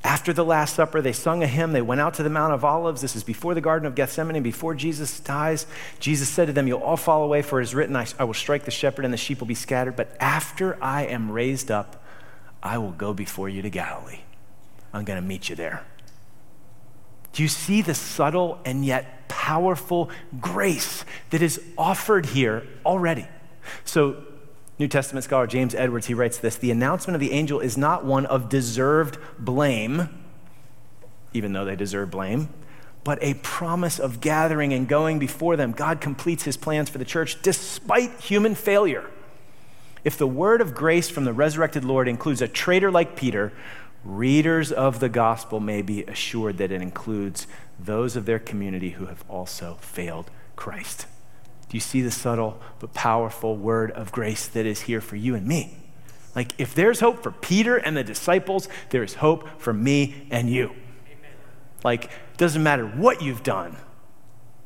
after 0.03 0.33
the 0.33 0.45
Last 0.45 0.75
Supper, 0.75 1.01
they 1.01 1.13
sung 1.13 1.45
a 1.45 1.47
hymn. 1.47 1.73
They 1.73 1.81
went 1.81 2.01
out 2.01 2.15
to 2.15 2.25
the 2.25 2.29
Mount 2.29 2.53
of 2.53 2.65
Olives. 2.65 3.03
This 3.03 3.15
is 3.15 3.23
before 3.23 3.55
the 3.55 3.61
Garden 3.61 3.87
of 3.87 3.95
Gethsemane, 3.95 4.43
before 4.43 4.75
Jesus 4.75 5.21
dies. 5.21 5.65
Jesus 6.01 6.29
said 6.29 6.47
to 6.47 6.53
them, 6.53 6.67
You'll 6.67 6.81
all 6.81 6.97
fall 6.97 7.23
away, 7.23 7.43
for 7.43 7.61
it 7.61 7.63
is 7.63 7.73
written, 7.73 7.95
I, 7.95 8.09
I 8.19 8.25
will 8.25 8.35
strike 8.35 8.65
the 8.65 8.73
shepherd, 8.73 9.05
and 9.05 9.15
the 9.15 9.19
sheep 9.19 9.39
will 9.39 9.47
be 9.47 9.55
scattered. 9.55 9.95
But 9.95 10.17
after 10.19 10.77
I 10.83 11.05
am 11.05 11.31
raised 11.31 11.71
up, 11.71 12.02
I 12.63 12.79
will 12.79 12.93
go 12.93 13.13
before 13.13 13.49
you 13.49 13.63
to 13.63 13.71
Galilee. 13.71 14.21
I'm 14.93 15.05
going 15.05 15.21
to 15.21 15.27
meet 15.27 15.49
you 15.49 15.57
there. 15.57 15.85
Do 17.33 17.43
you 17.43 17.49
see 17.49 17.83
the 17.83 17.95
subtle 17.95 18.61
and 18.65 18.85
yet 18.85 19.29
powerful 19.29 20.11
grace 20.41 21.05
that 21.31 21.43
is 21.43 21.61
offered 21.79 22.27
here 22.27 22.67
already? 22.85 23.27
So, 23.85 24.25
New 24.79 24.89
Testament 24.89 25.25
scholar 25.25 25.47
James 25.47 25.75
Edwards, 25.75 26.07
he 26.07 26.15
writes 26.15 26.39
this 26.39 26.57
The 26.57 26.71
announcement 26.71 27.15
of 27.15 27.21
the 27.21 27.33
angel 27.33 27.61
is 27.61 27.79
not 27.79 28.05
one 28.05 28.27
of 28.27 28.49
deserved 28.49 29.19
blame, 29.39 30.09
even 31.33 31.53
though 31.53 31.65
they 31.65 31.77
deserve 31.77 32.11
blame, 32.11 32.49
but 33.05 33.19
a 33.23 33.35
promise 33.35 33.99
of 33.99 34.21
gathering 34.21 34.73
and 34.73 34.87
going 34.87 35.19
before 35.19 35.57
them. 35.57 35.73
God 35.73 36.01
completes 36.01 36.45
his 36.45 36.57
plans 36.57 36.91
for 36.91 36.99
the 36.99 37.05
church 37.05 37.41
despite 37.43 38.21
human 38.21 38.55
failure. 38.55 39.09
If 40.05 40.19
the 40.19 40.27
word 40.27 40.61
of 40.61 40.75
grace 40.75 41.09
from 41.09 41.25
the 41.25 41.33
resurrected 41.33 41.85
Lord 41.85 42.09
includes 42.09 42.43
a 42.43 42.49
traitor 42.49 42.91
like 42.91 43.17
Peter, 43.17 43.53
readers 44.05 44.73
of 44.73 45.01
the 45.01 45.09
gospel 45.09 45.61
may 45.61 45.83
be 45.83 46.03
assured 46.05 46.59
that 46.59 46.73
it 46.73 46.83
includes 46.83 47.47
those 47.79 48.17
of 48.17 48.27
their 48.27 48.39
community 48.39 48.91
who 48.91 49.07
have 49.07 49.25
also 49.29 49.77
failed 49.81 50.31
Christ. 50.57 51.07
Do 51.69 51.77
you 51.77 51.81
see 51.81 52.03
the 52.03 52.11
subtle 52.11 52.61
but 52.81 52.95
powerful 52.95 53.57
word 53.57 53.93
of 53.93 54.13
grace 54.13 54.47
that 54.49 54.67
is 54.67 54.83
here 54.83 55.01
for 55.01 55.17
you 55.17 55.35
and 55.35 55.47
me? 55.47 55.79
Like, 56.35 56.53
if 56.59 56.75
there's 56.75 57.01
hope 57.01 57.23
for 57.23 57.31
Peter 57.31 57.77
and 57.77 57.97
the 57.97 58.05
disciples, 58.05 58.69
there 58.91 59.03
is 59.03 59.15
hope 59.15 59.49
for 59.61 59.73
me 59.73 60.27
and 60.31 60.51
you. 60.51 60.71
Amen. 60.71 61.31
Like, 61.85 62.11
doesn't 62.37 62.63
matter 62.63 62.87
what 62.87 63.23
you've 63.23 63.43
done, 63.43 63.77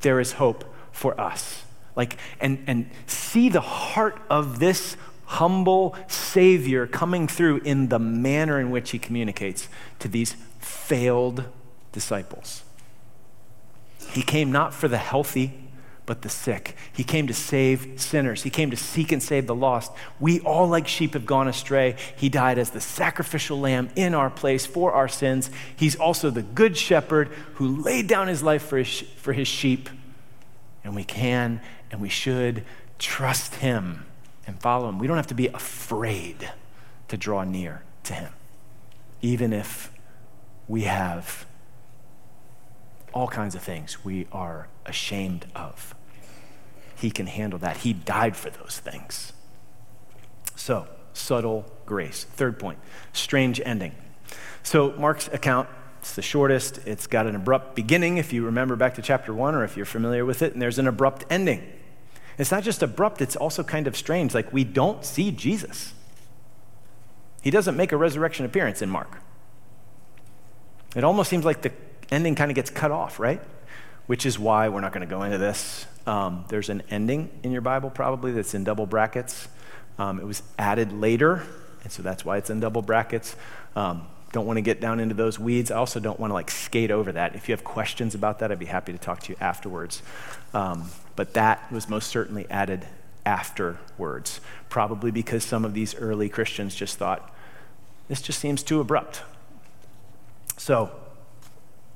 there 0.01 0.21
is 0.21 0.33
hope 0.33 0.65
for 0.93 1.21
us. 1.21 1.65
Like, 1.95 2.19
and, 2.41 2.63
and 2.67 2.91
see 3.07 3.49
the 3.49 3.61
heart 3.61 4.21
of 4.31 4.59
this 4.59 4.97
humble 5.27 5.95
Savior 6.09 6.87
coming 6.87 7.29
through 7.29 7.59
in 7.59 7.89
the 7.89 7.99
manner 7.99 8.59
in 8.61 8.71
which 8.71 8.91
he 8.91 8.99
communicates 8.99 9.69
to 9.99 10.09
these 10.09 10.37
failed 10.59 11.45
disciples. 11.93 12.63
He 14.11 14.23
came 14.23 14.51
not 14.51 14.73
for 14.73 14.89
the 14.89 14.99
healthy 14.99 15.67
but 16.07 16.23
the 16.23 16.29
sick. 16.29 16.77
He 16.93 17.03
came 17.03 17.27
to 17.27 17.35
save 17.35 18.01
sinners. 18.01 18.45
He 18.45 18.51
came 18.51 18.71
to 18.71 18.77
seek 18.77 19.11
and 19.11 19.21
save 19.21 19.49
the 19.49 19.55
lost. 19.55 19.91
We 20.21 20.39
all, 20.41 20.69
like 20.69 20.87
sheep, 20.87 21.15
have 21.15 21.27
gone 21.27 21.49
astray. 21.49 21.97
He 22.15 22.29
died 22.29 22.59
as 22.59 22.71
the 22.71 22.81
sacrificial 22.81 23.59
lamb 23.59 23.91
in 23.97 24.15
our 24.15 24.31
place 24.31 24.65
for 24.65 24.93
our 24.93 25.09
sins. 25.09 25.51
He's 25.75 25.97
also 25.97 26.31
the 26.31 26.43
good 26.43 26.77
shepherd 26.77 27.29
who 27.55 27.83
laid 27.83 28.07
down 28.07 28.29
his 28.29 28.43
life 28.43 28.63
for 28.63 28.79
his, 28.79 29.01
for 29.17 29.33
his 29.33 29.49
sheep. 29.49 29.91
And 30.85 30.95
we 30.95 31.03
can 31.03 31.61
and 31.91 32.01
we 32.01 32.09
should 32.09 32.65
trust 32.99 33.57
him 33.57 34.07
and 34.47 34.61
follow 34.61 34.89
him. 34.89 34.99
We 34.99 35.07
don't 35.07 35.17
have 35.17 35.27
to 35.29 35.35
be 35.35 35.49
afraid 35.49 36.51
to 37.09 37.17
draw 37.17 37.45
near 37.45 37.83
to 38.05 38.15
him, 38.15 38.33
even 39.23 39.53
if 39.53 39.93
we 40.69 40.83
have 40.83 41.47
all 43.13 43.29
kinds 43.29 43.55
of 43.55 43.63
things 43.63 44.05
we 44.05 44.27
are 44.33 44.69
ashamed 44.85 45.47
of. 45.55 45.95
He 46.95 47.11
can 47.11 47.27
handle 47.27 47.59
that. 47.61 47.79
He 47.79 47.93
died 47.93 48.37
for 48.37 48.51
those 48.51 48.79
things. 48.79 49.33
So, 50.55 50.89
subtle 51.13 51.71
grace. 51.85 52.25
Third 52.25 52.59
point, 52.59 52.79
strange 53.13 53.61
ending. 53.65 53.95
So, 54.63 54.93
Mark's 54.93 55.29
account, 55.29 55.69
it's 56.01 56.15
the 56.15 56.23
shortest. 56.23 56.79
It's 56.87 57.07
got 57.07 57.27
an 57.27 57.37
abrupt 57.37 57.75
beginning, 57.75 58.17
if 58.17 58.33
you 58.33 58.45
remember 58.45 58.77
back 58.77 58.95
to 58.95 59.03
chapter 59.03 59.33
one, 59.35 59.55
or 59.55 59.65
if 59.65 59.77
you're 59.77 59.87
familiar 59.87 60.25
with 60.25 60.43
it, 60.43 60.53
and 60.53 60.63
there's 60.63 60.79
an 60.79 60.87
abrupt 60.87 61.25
ending. 61.31 61.63
It's 62.39 62.51
not 62.51 62.63
just 62.63 62.83
abrupt, 62.83 63.23
it's 63.23 63.37
also 63.37 63.63
kind 63.63 63.87
of 63.87 63.97
strange. 63.97 64.35
Like, 64.35 64.53
we 64.53 64.65
don't 64.65 65.05
see 65.05 65.31
Jesus. 65.31 65.95
He 67.43 67.51
doesn't 67.51 67.77
make 67.77 67.93
a 67.93 67.97
resurrection 67.97 68.45
appearance 68.45 68.83
in 68.83 68.91
Mark. 68.91 69.23
It 70.95 71.05
almost 71.05 71.31
seems 71.31 71.45
like 71.45 71.63
the 71.63 71.73
ending 72.11 72.35
kind 72.35 72.51
of 72.51 72.55
gets 72.55 72.71
cut 72.71 72.91
off, 72.91 73.19
right? 73.19 73.41
Which 74.07 74.27
is 74.27 74.39
why 74.39 74.69
we're 74.69 74.81
not 74.81 74.93
going 74.93 75.07
to 75.07 75.11
go 75.11 75.23
into 75.23 75.39
this. 75.39 75.87
Um, 76.07 76.45
there's 76.49 76.69
an 76.69 76.83
ending 76.91 77.31
in 77.43 77.53
your 77.53 77.61
Bible, 77.63 77.91
probably, 77.91 78.33
that's 78.33 78.55
in 78.55 78.65
double 78.65 78.87
brackets. 78.87 79.49
Um, 79.99 80.21
it 80.21 80.25
was 80.25 80.43
added 80.59 80.93
later, 80.93 81.43
and 81.83 81.93
so 81.93 82.03
that's 82.03 82.25
why 82.25 82.37
it's 82.37 82.51
in 82.51 82.61
double 82.61 82.83
brackets. 82.83 83.35
Um, 83.75 84.07
don't 84.37 84.45
want 84.45 84.59
to 84.59 84.63
get 84.63 84.83
down 84.83 85.01
into 85.01 85.15
those 85.15 85.39
weeds. 85.39 85.71
I 85.71 85.77
also 85.77 85.99
don't 85.99 86.21
want 86.21 86.29
to 86.31 86.35
like 86.35 86.51
skate 86.51 86.91
over 86.91 87.11
that. 87.11 87.35
If 87.35 87.49
you 87.49 87.55
have 87.55 87.65
questions 87.65 88.15
about 88.15 88.41
that, 88.41 88.53
I'd 88.53 88.59
be 88.59 88.67
happy 88.67 88.93
to 88.93 88.99
talk 88.99 89.21
to 89.21 89.33
you 89.33 89.37
afterwards. 89.41 90.03
Um, 90.53 90.91
but 91.17 91.33
that 91.33 91.73
was 91.73 91.89
most 91.89 92.11
certainly 92.11 92.47
added 92.51 92.87
afterwards, 93.25 94.43
probably 94.69 95.11
because 95.11 95.43
some 95.43 95.65
of 95.65 95.73
these 95.73 95.95
early 95.95 96.29
Christians 96.29 96.75
just 96.75 96.99
thought, 96.99 97.35
this 98.09 98.21
just 98.21 98.39
seems 98.39 98.63
too 98.63 98.79
abrupt. 98.79 99.23
So, 100.59 100.91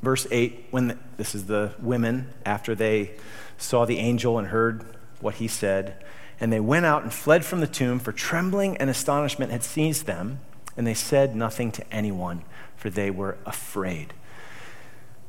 verse 0.01 0.27
8, 0.31 0.69
when 0.71 0.89
the, 0.89 0.99
this 1.19 1.35
is 1.35 1.45
the 1.45 1.75
women 1.79 2.33
after 2.47 2.75
they 2.75 3.17
saw 3.59 3.85
the 3.85 3.99
angel 3.99 4.39
and 4.39 4.49
heard 4.49 4.83
what 5.21 5.35
he 5.35 5.47
said, 5.47 6.03
and 6.41 6.51
they 6.51 6.61
went 6.61 6.87
out 6.87 7.03
and 7.03 7.13
fled 7.13 7.45
from 7.45 7.61
the 7.61 7.67
tomb, 7.67 7.99
for 7.99 8.13
trembling 8.13 8.79
and 8.79 8.89
astonishment 8.89 9.53
had 9.53 9.63
seized 9.63 10.07
them, 10.07 10.41
and 10.81 10.87
they 10.87 10.95
said 10.95 11.37
nothing 11.37 11.71
to 11.71 11.93
anyone, 11.93 12.43
for 12.75 12.89
they 12.89 13.11
were 13.11 13.37
afraid. 13.45 14.15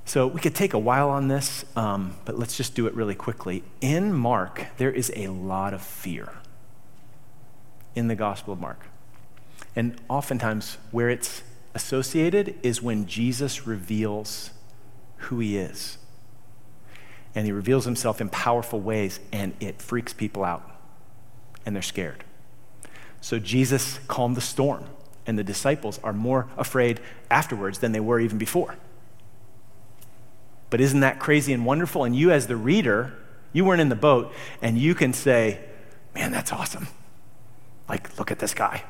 So 0.05 0.25
we 0.25 0.39
could 0.39 0.55
take 0.55 0.73
a 0.73 0.79
while 0.79 1.09
on 1.09 1.27
this, 1.27 1.65
um, 1.75 2.15
but 2.23 2.39
let's 2.39 2.55
just 2.55 2.73
do 2.73 2.87
it 2.87 2.93
really 2.93 3.15
quickly. 3.15 3.61
In 3.81 4.13
Mark, 4.13 4.67
there 4.77 4.91
is 4.91 5.11
a 5.13 5.27
lot 5.27 5.73
of 5.73 5.81
fear 5.81 6.35
in 7.95 8.07
the 8.07 8.15
Gospel 8.15 8.53
of 8.53 8.61
Mark. 8.61 8.79
And 9.75 9.99
oftentimes, 10.07 10.77
where 10.91 11.09
it's 11.09 11.43
associated 11.75 12.55
is 12.63 12.81
when 12.81 13.05
Jesus 13.05 13.67
reveals 13.67 14.51
who 15.17 15.39
he 15.39 15.57
is. 15.57 15.97
And 17.35 17.45
he 17.45 17.51
reveals 17.51 17.83
himself 17.83 18.21
in 18.21 18.29
powerful 18.29 18.79
ways, 18.79 19.19
and 19.33 19.51
it 19.59 19.81
freaks 19.81 20.13
people 20.13 20.45
out, 20.45 20.63
and 21.65 21.75
they're 21.75 21.83
scared. 21.83 22.23
So 23.19 23.37
Jesus 23.37 23.99
calmed 24.07 24.37
the 24.37 24.41
storm, 24.41 24.85
and 25.25 25.37
the 25.37 25.43
disciples 25.43 25.99
are 26.03 26.13
more 26.13 26.47
afraid 26.57 26.99
afterwards 27.29 27.79
than 27.79 27.91
they 27.91 27.99
were 27.99 28.19
even 28.19 28.37
before. 28.37 28.75
But 30.69 30.81
isn't 30.81 31.01
that 31.01 31.19
crazy 31.19 31.53
and 31.53 31.65
wonderful? 31.65 32.03
And 32.03 32.15
you, 32.15 32.31
as 32.31 32.47
the 32.47 32.55
reader, 32.55 33.13
you 33.53 33.65
weren't 33.65 33.81
in 33.81 33.89
the 33.89 33.95
boat, 33.95 34.33
and 34.61 34.77
you 34.77 34.95
can 34.95 35.13
say, 35.13 35.59
Man, 36.13 36.31
that's 36.31 36.51
awesome. 36.51 36.87
Like, 37.87 38.17
look 38.17 38.31
at 38.31 38.39
this 38.39 38.53
guy. 38.53 38.83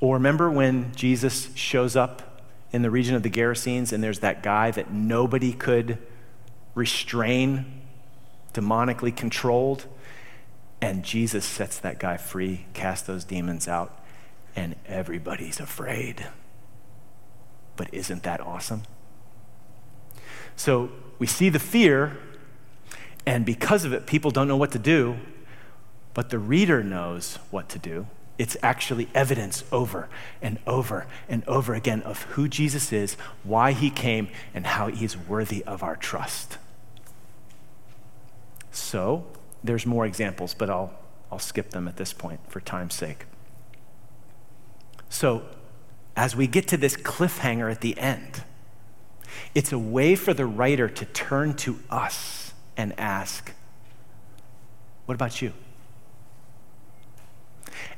Or 0.00 0.14
remember 0.14 0.50
when 0.50 0.94
Jesus 0.94 1.48
shows 1.54 1.96
up 1.96 2.42
in 2.72 2.82
the 2.82 2.90
region 2.90 3.14
of 3.16 3.22
the 3.22 3.30
Gerasenes 3.30 3.92
and 3.92 4.02
there's 4.02 4.20
that 4.20 4.42
guy 4.42 4.70
that 4.70 4.92
nobody 4.92 5.52
could 5.52 5.98
restrain, 6.74 7.82
demonically 8.54 9.14
controlled, 9.14 9.86
and 10.80 11.04
Jesus 11.04 11.44
sets 11.44 11.78
that 11.78 11.98
guy 11.98 12.16
free, 12.16 12.66
casts 12.72 13.06
those 13.06 13.24
demons 13.24 13.66
out, 13.66 14.00
and 14.54 14.76
everybody's 14.86 15.60
afraid. 15.60 16.26
But 17.76 17.92
isn't 17.92 18.22
that 18.22 18.40
awesome? 18.40 18.82
So 20.56 20.90
we 21.18 21.26
see 21.26 21.48
the 21.48 21.58
fear, 21.58 22.16
and 23.26 23.44
because 23.44 23.84
of 23.84 23.92
it, 23.92 24.06
people 24.06 24.30
don't 24.30 24.48
know 24.48 24.56
what 24.56 24.72
to 24.72 24.78
do, 24.78 25.16
but 26.14 26.30
the 26.30 26.38
reader 26.38 26.82
knows 26.82 27.36
what 27.50 27.68
to 27.70 27.78
do. 27.78 28.06
It's 28.38 28.56
actually 28.62 29.08
evidence 29.14 29.64
over 29.72 30.08
and 30.40 30.58
over 30.66 31.06
and 31.28 31.46
over 31.48 31.74
again 31.74 32.02
of 32.02 32.22
who 32.22 32.48
Jesus 32.48 32.92
is, 32.92 33.14
why 33.42 33.72
he 33.72 33.90
came, 33.90 34.28
and 34.54 34.66
how 34.66 34.88
he's 34.88 35.16
worthy 35.16 35.64
of 35.64 35.82
our 35.82 35.96
trust. 35.96 36.58
So, 38.70 39.26
there's 39.68 39.84
more 39.84 40.06
examples, 40.06 40.54
but 40.54 40.70
I'll, 40.70 40.94
I'll 41.30 41.38
skip 41.38 41.70
them 41.70 41.88
at 41.88 41.98
this 41.98 42.14
point 42.14 42.40
for 42.48 42.58
time's 42.58 42.94
sake. 42.94 43.26
So, 45.10 45.42
as 46.16 46.34
we 46.34 46.46
get 46.46 46.66
to 46.68 46.78
this 46.78 46.96
cliffhanger 46.96 47.70
at 47.70 47.82
the 47.82 47.96
end, 47.98 48.42
it's 49.54 49.70
a 49.70 49.78
way 49.78 50.14
for 50.14 50.32
the 50.32 50.46
writer 50.46 50.88
to 50.88 51.04
turn 51.04 51.52
to 51.56 51.78
us 51.90 52.54
and 52.78 52.98
ask, 52.98 53.52
What 55.04 55.14
about 55.14 55.42
you? 55.42 55.52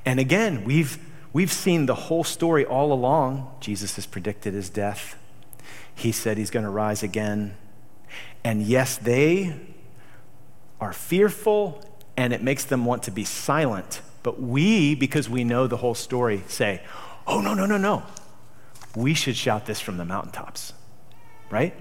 And 0.05 0.19
again, 0.19 0.65
we've, 0.65 0.99
we've 1.33 1.53
seen 1.53 1.87
the 1.87 1.95
whole 1.95 2.25
story 2.25 2.67
all 2.67 2.93
along. 2.93 3.49
Jesus 3.61 3.95
has 3.95 4.07
predicted 4.07 4.55
his 4.55 4.69
death, 4.71 5.17
he 5.95 6.11
said 6.11 6.37
he's 6.37 6.51
going 6.51 6.65
to 6.65 6.71
rise 6.71 7.05
again. 7.05 7.57
And 8.43 8.61
yes, 8.61 8.97
they 8.97 9.55
are 10.81 10.93
fearful 10.93 11.85
and 12.17 12.33
it 12.33 12.43
makes 12.43 12.65
them 12.65 12.85
want 12.85 13.03
to 13.05 13.11
be 13.11 13.25
silent. 13.25 14.01
But 14.23 14.41
we, 14.41 14.95
because 14.95 15.29
we 15.29 15.45
know 15.45 15.67
the 15.67 15.79
whole 15.79 15.95
story, 15.95 16.43
say, 16.49 16.83
oh, 17.27 17.41
no, 17.41 17.55
no, 17.55 17.67
no, 17.67 17.77
no. 17.77 18.03
We 18.95 19.15
should 19.15 19.37
shout 19.37 19.67
this 19.67 19.81
from 19.81 19.97
the 19.97 20.05
mountaintops, 20.05 20.73
right? 21.51 21.75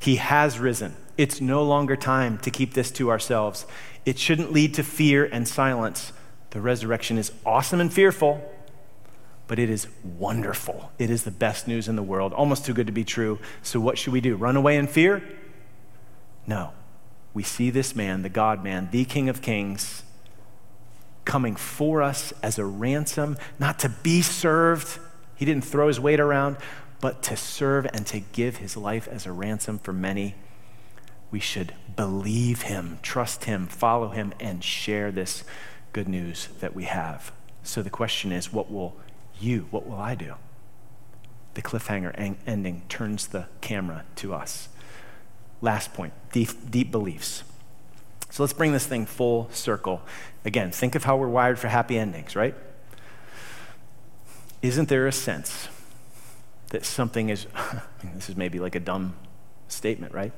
He 0.00 0.16
has 0.16 0.58
risen. 0.58 0.94
It's 1.16 1.40
no 1.40 1.64
longer 1.64 1.96
time 1.96 2.38
to 2.38 2.50
keep 2.50 2.74
this 2.74 2.90
to 2.92 3.10
ourselves. 3.10 3.66
It 4.04 4.18
shouldn't 4.18 4.52
lead 4.52 4.74
to 4.74 4.84
fear 4.84 5.24
and 5.24 5.48
silence. 5.48 6.12
The 6.50 6.60
resurrection 6.60 7.18
is 7.18 7.32
awesome 7.44 7.80
and 7.80 7.92
fearful, 7.92 8.40
but 9.48 9.58
it 9.58 9.70
is 9.70 9.88
wonderful. 10.04 10.92
It 10.98 11.10
is 11.10 11.24
the 11.24 11.30
best 11.30 11.66
news 11.66 11.88
in 11.88 11.96
the 11.96 12.02
world, 12.02 12.32
almost 12.32 12.64
too 12.64 12.74
good 12.74 12.86
to 12.86 12.92
be 12.92 13.04
true. 13.04 13.38
So, 13.62 13.80
what 13.80 13.98
should 13.98 14.12
we 14.12 14.20
do? 14.20 14.36
Run 14.36 14.56
away 14.56 14.76
in 14.76 14.86
fear? 14.86 15.22
No. 16.46 16.72
We 17.34 17.42
see 17.42 17.70
this 17.70 17.94
man, 17.94 18.22
the 18.22 18.28
God 18.28 18.64
man, 18.64 18.88
the 18.90 19.04
King 19.04 19.28
of 19.28 19.42
Kings, 19.42 20.02
coming 21.24 21.56
for 21.56 22.02
us 22.02 22.32
as 22.42 22.58
a 22.58 22.64
ransom, 22.64 23.36
not 23.58 23.78
to 23.80 23.88
be 23.88 24.22
served. 24.22 24.98
He 25.36 25.44
didn't 25.44 25.64
throw 25.64 25.88
his 25.88 26.00
weight 26.00 26.20
around, 26.20 26.56
but 27.00 27.22
to 27.24 27.36
serve 27.36 27.86
and 27.92 28.06
to 28.06 28.20
give 28.20 28.56
his 28.56 28.76
life 28.76 29.06
as 29.06 29.26
a 29.26 29.32
ransom 29.32 29.78
for 29.78 29.92
many. 29.92 30.34
We 31.30 31.38
should 31.38 31.74
believe 31.94 32.62
him, 32.62 32.98
trust 33.02 33.44
him, 33.44 33.66
follow 33.66 34.08
him, 34.08 34.32
and 34.40 34.64
share 34.64 35.12
this 35.12 35.44
good 35.92 36.08
news 36.08 36.48
that 36.60 36.74
we 36.74 36.84
have. 36.84 37.32
So 37.62 37.82
the 37.82 37.90
question 37.90 38.32
is 38.32 38.52
what 38.52 38.70
will 38.70 38.96
you, 39.38 39.68
what 39.70 39.86
will 39.86 39.98
I 39.98 40.14
do? 40.14 40.34
The 41.54 41.62
cliffhanger 41.62 42.36
ending 42.46 42.82
turns 42.88 43.26
the 43.26 43.46
camera 43.60 44.04
to 44.16 44.32
us. 44.32 44.68
Last 45.60 45.92
point 45.92 46.12
deep, 46.32 46.50
deep 46.70 46.90
beliefs. 46.90 47.42
So 48.30 48.42
let's 48.42 48.52
bring 48.52 48.72
this 48.72 48.86
thing 48.86 49.06
full 49.06 49.48
circle. 49.52 50.02
Again, 50.44 50.70
think 50.70 50.94
of 50.94 51.04
how 51.04 51.16
we're 51.16 51.28
wired 51.28 51.58
for 51.58 51.68
happy 51.68 51.98
endings, 51.98 52.36
right? 52.36 52.54
Isn't 54.62 54.88
there 54.88 55.06
a 55.06 55.12
sense 55.12 55.68
that 56.70 56.84
something 56.84 57.30
is, 57.30 57.46
this 58.14 58.28
is 58.28 58.36
maybe 58.36 58.58
like 58.58 58.74
a 58.74 58.80
dumb 58.80 59.16
statement, 59.68 60.12
right? 60.12 60.32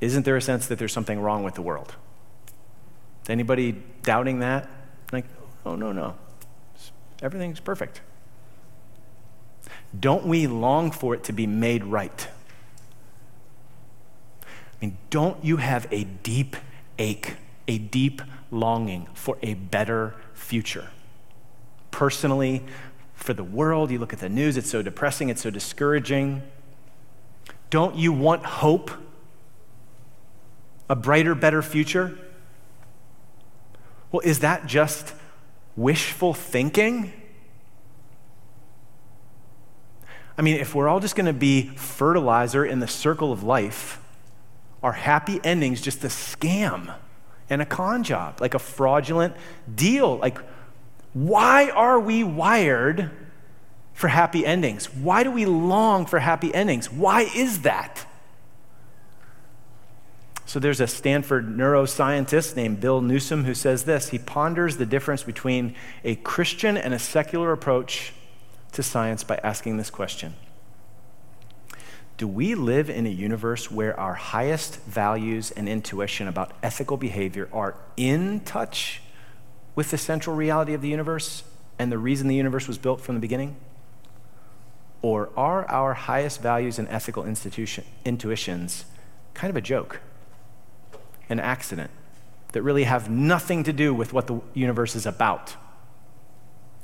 Isn't 0.00 0.24
there 0.24 0.36
a 0.36 0.42
sense 0.42 0.66
that 0.66 0.78
there's 0.78 0.92
something 0.92 1.20
wrong 1.20 1.44
with 1.44 1.54
the 1.54 1.62
world? 1.62 1.94
Anybody 3.28 3.82
doubting 4.02 4.40
that? 4.40 4.68
Like, 5.12 5.24
oh, 5.64 5.76
no, 5.76 5.92
no. 5.92 6.16
Everything's 7.22 7.60
perfect. 7.60 8.00
Don't 9.98 10.26
we 10.26 10.46
long 10.46 10.90
for 10.90 11.14
it 11.14 11.24
to 11.24 11.32
be 11.32 11.46
made 11.46 11.84
right? 11.84 12.28
Mean, 14.84 14.98
don't 15.08 15.42
you 15.42 15.56
have 15.56 15.88
a 15.90 16.04
deep 16.04 16.56
ache, 16.98 17.36
a 17.66 17.78
deep 17.78 18.20
longing 18.50 19.08
for 19.14 19.38
a 19.40 19.54
better 19.54 20.14
future? 20.34 20.90
Personally, 21.90 22.62
for 23.14 23.32
the 23.32 23.44
world, 23.44 23.90
you 23.90 23.98
look 23.98 24.12
at 24.12 24.18
the 24.18 24.28
news, 24.28 24.58
it's 24.58 24.68
so 24.68 24.82
depressing, 24.82 25.30
it's 25.30 25.40
so 25.40 25.48
discouraging. 25.48 26.42
Don't 27.70 27.96
you 27.96 28.12
want 28.12 28.44
hope? 28.44 28.90
A 30.90 30.94
brighter, 30.94 31.34
better 31.34 31.62
future? 31.62 32.18
Well, 34.12 34.20
is 34.20 34.40
that 34.40 34.66
just 34.66 35.14
wishful 35.76 36.34
thinking? 36.34 37.10
I 40.36 40.42
mean, 40.42 40.60
if 40.60 40.74
we're 40.74 40.88
all 40.88 41.00
just 41.00 41.16
going 41.16 41.24
to 41.24 41.32
be 41.32 41.68
fertilizer 41.68 42.66
in 42.66 42.80
the 42.80 42.88
circle 42.88 43.32
of 43.32 43.42
life, 43.42 43.98
are 44.84 44.92
happy 44.92 45.40
endings 45.42 45.80
just 45.80 46.04
a 46.04 46.08
scam 46.08 46.94
and 47.48 47.62
a 47.62 47.66
con 47.66 48.04
job, 48.04 48.40
like 48.40 48.52
a 48.52 48.58
fraudulent 48.58 49.34
deal? 49.74 50.18
Like, 50.18 50.38
why 51.14 51.70
are 51.70 51.98
we 51.98 52.22
wired 52.22 53.10
for 53.94 54.08
happy 54.08 54.44
endings? 54.44 54.92
Why 54.94 55.22
do 55.24 55.30
we 55.30 55.46
long 55.46 56.04
for 56.04 56.18
happy 56.18 56.54
endings? 56.54 56.92
Why 56.92 57.22
is 57.34 57.62
that? 57.62 58.06
So 60.44 60.60
there's 60.60 60.80
a 60.80 60.86
Stanford 60.86 61.48
neuroscientist 61.48 62.54
named 62.54 62.80
Bill 62.80 63.00
Newsome 63.00 63.44
who 63.44 63.54
says 63.54 63.84
this. 63.84 64.10
He 64.10 64.18
ponders 64.18 64.76
the 64.76 64.84
difference 64.84 65.22
between 65.22 65.74
a 66.04 66.16
Christian 66.16 66.76
and 66.76 66.92
a 66.92 66.98
secular 66.98 67.52
approach 67.52 68.12
to 68.72 68.82
science 68.82 69.24
by 69.24 69.40
asking 69.42 69.78
this 69.78 69.88
question 69.88 70.34
Do 72.16 72.28
we 72.28 72.54
live 72.54 72.88
in 72.88 73.06
a 73.06 73.10
universe 73.10 73.70
where 73.70 73.98
our 73.98 74.14
highest 74.14 74.80
values 74.82 75.50
and 75.50 75.68
intuition 75.68 76.28
about 76.28 76.52
ethical 76.62 76.96
behavior 76.96 77.48
are 77.52 77.76
in 77.96 78.40
touch 78.40 79.02
with 79.74 79.90
the 79.90 79.98
central 79.98 80.36
reality 80.36 80.74
of 80.74 80.80
the 80.80 80.88
universe 80.88 81.42
and 81.78 81.90
the 81.90 81.98
reason 81.98 82.28
the 82.28 82.36
universe 82.36 82.68
was 82.68 82.78
built 82.78 83.00
from 83.00 83.16
the 83.16 83.20
beginning? 83.20 83.56
Or 85.02 85.30
are 85.36 85.68
our 85.68 85.94
highest 85.94 86.40
values 86.40 86.78
and 86.78 86.88
ethical 86.88 87.24
intuitions 87.24 88.84
kind 89.34 89.50
of 89.50 89.56
a 89.56 89.60
joke? 89.60 90.00
an 91.28 91.40
accident 91.40 91.90
that 92.52 92.62
really 92.62 92.84
have 92.84 93.10
nothing 93.10 93.64
to 93.64 93.72
do 93.72 93.92
with 93.92 94.12
what 94.12 94.26
the 94.26 94.40
universe 94.52 94.94
is 94.94 95.06
about. 95.06 95.56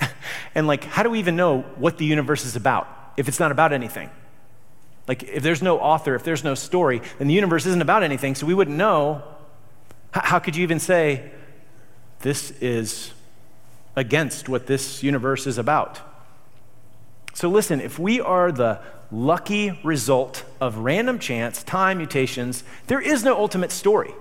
and 0.54 0.66
like, 0.66 0.84
how 0.84 1.02
do 1.02 1.10
we 1.10 1.18
even 1.18 1.36
know 1.36 1.62
what 1.76 1.98
the 1.98 2.04
universe 2.04 2.44
is 2.44 2.56
about 2.56 2.88
if 3.16 3.28
it's 3.28 3.38
not 3.38 3.52
about 3.52 3.72
anything? 3.72 4.10
Like, 5.10 5.24
if 5.24 5.42
there's 5.42 5.60
no 5.60 5.80
author, 5.80 6.14
if 6.14 6.22
there's 6.22 6.44
no 6.44 6.54
story, 6.54 7.02
then 7.18 7.26
the 7.26 7.34
universe 7.34 7.66
isn't 7.66 7.82
about 7.82 8.04
anything, 8.04 8.36
so 8.36 8.46
we 8.46 8.54
wouldn't 8.54 8.76
know. 8.76 9.24
How 10.12 10.38
could 10.38 10.54
you 10.54 10.62
even 10.62 10.78
say, 10.78 11.32
this 12.20 12.52
is 12.60 13.10
against 13.96 14.48
what 14.48 14.68
this 14.68 15.02
universe 15.02 15.48
is 15.48 15.58
about? 15.58 15.98
So, 17.34 17.48
listen, 17.48 17.80
if 17.80 17.98
we 17.98 18.20
are 18.20 18.52
the 18.52 18.78
lucky 19.10 19.80
result 19.82 20.44
of 20.60 20.78
random 20.78 21.18
chance, 21.18 21.64
time, 21.64 21.98
mutations, 21.98 22.62
there 22.86 23.00
is 23.00 23.24
no 23.24 23.36
ultimate 23.36 23.72
story. 23.72 24.14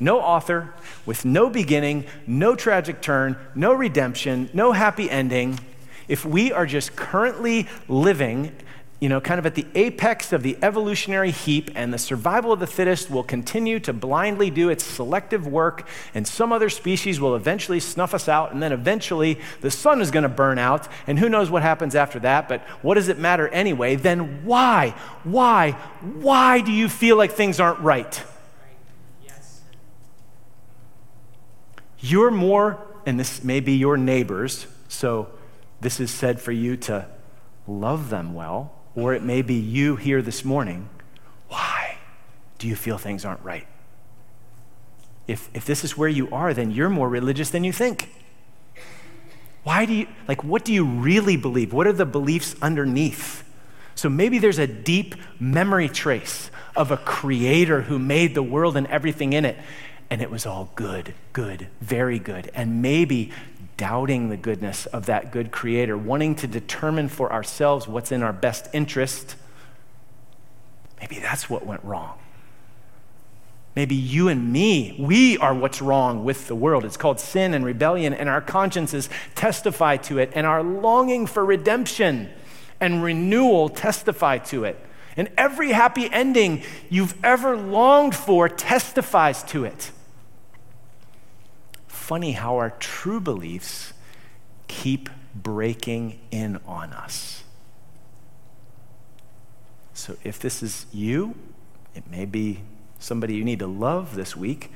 no 0.00 0.20
author, 0.20 0.72
with 1.06 1.24
no 1.24 1.50
beginning, 1.50 2.04
no 2.26 2.54
tragic 2.54 3.00
turn, 3.00 3.36
no 3.54 3.72
redemption, 3.72 4.48
no 4.52 4.72
happy 4.72 5.10
ending, 5.10 5.58
if 6.06 6.24
we 6.24 6.52
are 6.52 6.66
just 6.66 6.96
currently 6.96 7.66
living 7.88 8.52
you 9.00 9.08
know, 9.08 9.20
kind 9.20 9.38
of 9.38 9.46
at 9.46 9.54
the 9.54 9.66
apex 9.76 10.32
of 10.32 10.42
the 10.42 10.58
evolutionary 10.60 11.30
heap, 11.30 11.70
and 11.76 11.94
the 11.94 11.98
survival 11.98 12.52
of 12.52 12.58
the 12.58 12.66
fittest 12.66 13.08
will 13.08 13.22
continue 13.22 13.78
to 13.78 13.92
blindly 13.92 14.50
do 14.50 14.70
its 14.70 14.82
selective 14.82 15.46
work, 15.46 15.86
and 16.14 16.26
some 16.26 16.52
other 16.52 16.68
species 16.68 17.20
will 17.20 17.36
eventually 17.36 17.78
snuff 17.78 18.12
us 18.12 18.28
out, 18.28 18.52
and 18.52 18.60
then 18.60 18.72
eventually 18.72 19.38
the 19.60 19.70
sun 19.70 20.00
is 20.00 20.10
going 20.10 20.24
to 20.24 20.28
burn 20.28 20.58
out, 20.58 20.88
and 21.06 21.16
who 21.18 21.28
knows 21.28 21.48
what 21.48 21.62
happens 21.62 21.94
after 21.94 22.18
that, 22.18 22.48
but 22.48 22.60
what 22.82 22.94
does 22.94 23.08
it 23.08 23.18
matter 23.18 23.46
anyway? 23.48 23.94
Then 23.94 24.44
why, 24.44 24.96
why, 25.22 25.72
why 26.02 26.60
do 26.60 26.72
you 26.72 26.88
feel 26.88 27.16
like 27.16 27.30
things 27.30 27.60
aren't 27.60 27.78
right? 27.78 28.20
Yes. 29.24 29.60
You're 32.00 32.32
more, 32.32 32.84
and 33.06 33.18
this 33.18 33.44
may 33.44 33.60
be 33.60 33.76
your 33.76 33.96
neighbors, 33.96 34.66
so 34.88 35.28
this 35.80 36.00
is 36.00 36.10
said 36.10 36.40
for 36.40 36.50
you 36.50 36.76
to 36.78 37.06
love 37.68 38.10
them 38.10 38.34
well 38.34 38.74
or 38.98 39.14
it 39.14 39.22
may 39.22 39.42
be 39.42 39.54
you 39.54 39.94
here 39.94 40.20
this 40.20 40.44
morning. 40.44 40.88
Why 41.48 41.98
do 42.58 42.66
you 42.66 42.74
feel 42.74 42.98
things 42.98 43.24
aren't 43.24 43.42
right? 43.44 43.66
If, 45.28 45.48
if 45.54 45.64
this 45.64 45.84
is 45.84 45.96
where 45.96 46.08
you 46.08 46.28
are, 46.32 46.52
then 46.52 46.72
you're 46.72 46.90
more 46.90 47.08
religious 47.08 47.50
than 47.50 47.62
you 47.62 47.72
think. 47.72 48.10
Why 49.62 49.86
do 49.86 49.92
you, 49.92 50.08
like, 50.26 50.42
what 50.42 50.64
do 50.64 50.72
you 50.72 50.84
really 50.84 51.36
believe? 51.36 51.72
What 51.72 51.86
are 51.86 51.92
the 51.92 52.06
beliefs 52.06 52.56
underneath? 52.60 53.44
So 53.94 54.08
maybe 54.08 54.38
there's 54.38 54.58
a 54.58 54.66
deep 54.66 55.14
memory 55.38 55.88
trace 55.88 56.50
of 56.74 56.90
a 56.90 56.96
creator 56.96 57.82
who 57.82 57.98
made 57.98 58.34
the 58.34 58.42
world 58.42 58.76
and 58.76 58.86
everything 58.88 59.32
in 59.32 59.44
it, 59.44 59.56
and 60.10 60.20
it 60.22 60.30
was 60.30 60.44
all 60.44 60.72
good, 60.74 61.14
good, 61.32 61.68
very 61.80 62.18
good. 62.18 62.50
And 62.54 62.82
maybe 62.82 63.30
doubting 63.78 64.28
the 64.28 64.36
goodness 64.36 64.84
of 64.86 65.06
that 65.06 65.32
good 65.32 65.50
creator, 65.50 65.96
wanting 65.96 66.34
to 66.34 66.46
determine 66.46 67.08
for 67.08 67.32
ourselves 67.32 67.88
what's 67.88 68.12
in 68.12 68.22
our 68.22 68.32
best 68.32 68.68
interest, 68.74 69.36
maybe 71.00 71.18
that's 71.18 71.48
what 71.48 71.64
went 71.64 71.82
wrong. 71.82 72.18
Maybe 73.74 73.94
you 73.94 74.28
and 74.28 74.52
me, 74.52 74.96
we 74.98 75.38
are 75.38 75.54
what's 75.54 75.80
wrong 75.80 76.24
with 76.24 76.48
the 76.48 76.56
world. 76.56 76.84
It's 76.84 76.96
called 76.96 77.20
sin 77.20 77.54
and 77.54 77.64
rebellion, 77.64 78.12
and 78.12 78.28
our 78.28 78.40
consciences 78.40 79.08
testify 79.36 79.96
to 79.98 80.18
it, 80.18 80.32
and 80.34 80.44
our 80.44 80.62
longing 80.62 81.26
for 81.26 81.44
redemption 81.44 82.28
and 82.80 83.02
renewal 83.02 83.68
testify 83.68 84.38
to 84.38 84.64
it. 84.64 84.76
And 85.16 85.30
every 85.38 85.70
happy 85.70 86.08
ending 86.12 86.64
you've 86.90 87.14
ever 87.24 87.56
longed 87.56 88.16
for 88.16 88.48
testifies 88.48 89.44
to 89.44 89.64
it 89.64 89.92
funny 92.08 92.32
how 92.32 92.56
our 92.56 92.70
true 92.70 93.20
beliefs 93.20 93.92
keep 94.66 95.10
breaking 95.34 96.18
in 96.30 96.58
on 96.66 96.90
us. 96.90 97.44
So 99.92 100.16
if 100.24 100.38
this 100.38 100.62
is 100.62 100.86
you, 100.90 101.34
it 101.94 102.10
may 102.10 102.24
be 102.24 102.60
somebody 102.98 103.34
you 103.34 103.44
need 103.44 103.58
to 103.58 103.66
love 103.66 104.14
this 104.14 104.34
week. 104.34 104.72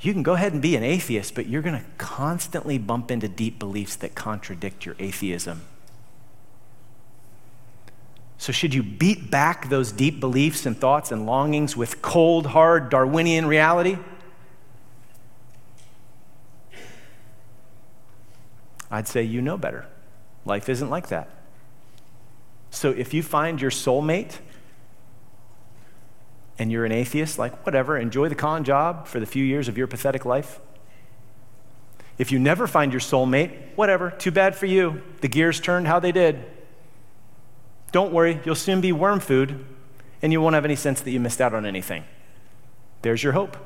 You 0.00 0.14
can 0.14 0.22
go 0.22 0.32
ahead 0.32 0.54
and 0.54 0.62
be 0.62 0.74
an 0.74 0.82
atheist, 0.82 1.34
but 1.34 1.48
you're 1.48 1.60
going 1.60 1.78
to 1.78 1.84
constantly 1.98 2.78
bump 2.78 3.10
into 3.10 3.28
deep 3.28 3.58
beliefs 3.58 3.94
that 3.96 4.14
contradict 4.14 4.86
your 4.86 4.96
atheism. 4.98 5.66
So, 8.38 8.52
should 8.52 8.72
you 8.72 8.82
beat 8.82 9.30
back 9.30 9.68
those 9.68 9.92
deep 9.92 10.18
beliefs 10.18 10.64
and 10.64 10.74
thoughts 10.80 11.12
and 11.12 11.26
longings 11.26 11.76
with 11.76 12.00
cold, 12.00 12.46
hard 12.46 12.88
Darwinian 12.88 13.44
reality? 13.44 13.98
I'd 18.90 19.08
say 19.08 19.22
you 19.22 19.40
know 19.40 19.56
better. 19.56 19.86
Life 20.44 20.68
isn't 20.68 20.90
like 20.90 21.08
that. 21.08 21.28
So 22.70 22.90
if 22.90 23.12
you 23.14 23.22
find 23.22 23.60
your 23.60 23.70
soulmate 23.70 24.38
and 26.58 26.70
you're 26.70 26.84
an 26.84 26.92
atheist, 26.92 27.38
like 27.38 27.64
whatever, 27.64 27.96
enjoy 27.96 28.28
the 28.28 28.34
con 28.34 28.64
job 28.64 29.06
for 29.06 29.20
the 29.20 29.26
few 29.26 29.44
years 29.44 29.68
of 29.68 29.76
your 29.78 29.86
pathetic 29.86 30.24
life. 30.24 30.60
If 32.18 32.30
you 32.30 32.38
never 32.38 32.66
find 32.66 32.92
your 32.92 33.00
soulmate, 33.00 33.76
whatever, 33.76 34.10
too 34.10 34.30
bad 34.30 34.54
for 34.54 34.66
you. 34.66 35.02
The 35.20 35.28
gears 35.28 35.60
turned 35.60 35.86
how 35.86 36.00
they 36.00 36.12
did. 36.12 36.44
Don't 37.92 38.12
worry, 38.12 38.40
you'll 38.44 38.54
soon 38.54 38.80
be 38.80 38.92
worm 38.92 39.20
food 39.20 39.64
and 40.22 40.32
you 40.32 40.40
won't 40.40 40.54
have 40.54 40.64
any 40.64 40.76
sense 40.76 41.00
that 41.00 41.10
you 41.10 41.18
missed 41.18 41.40
out 41.40 41.54
on 41.54 41.64
anything. 41.64 42.04
There's 43.02 43.22
your 43.22 43.32
hope. 43.32 43.56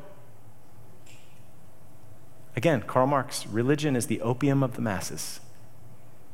Again, 2.56 2.82
Karl 2.82 3.06
Marx, 3.06 3.46
religion 3.46 3.96
is 3.96 4.06
the 4.06 4.20
opium 4.20 4.62
of 4.62 4.74
the 4.74 4.80
masses. 4.80 5.40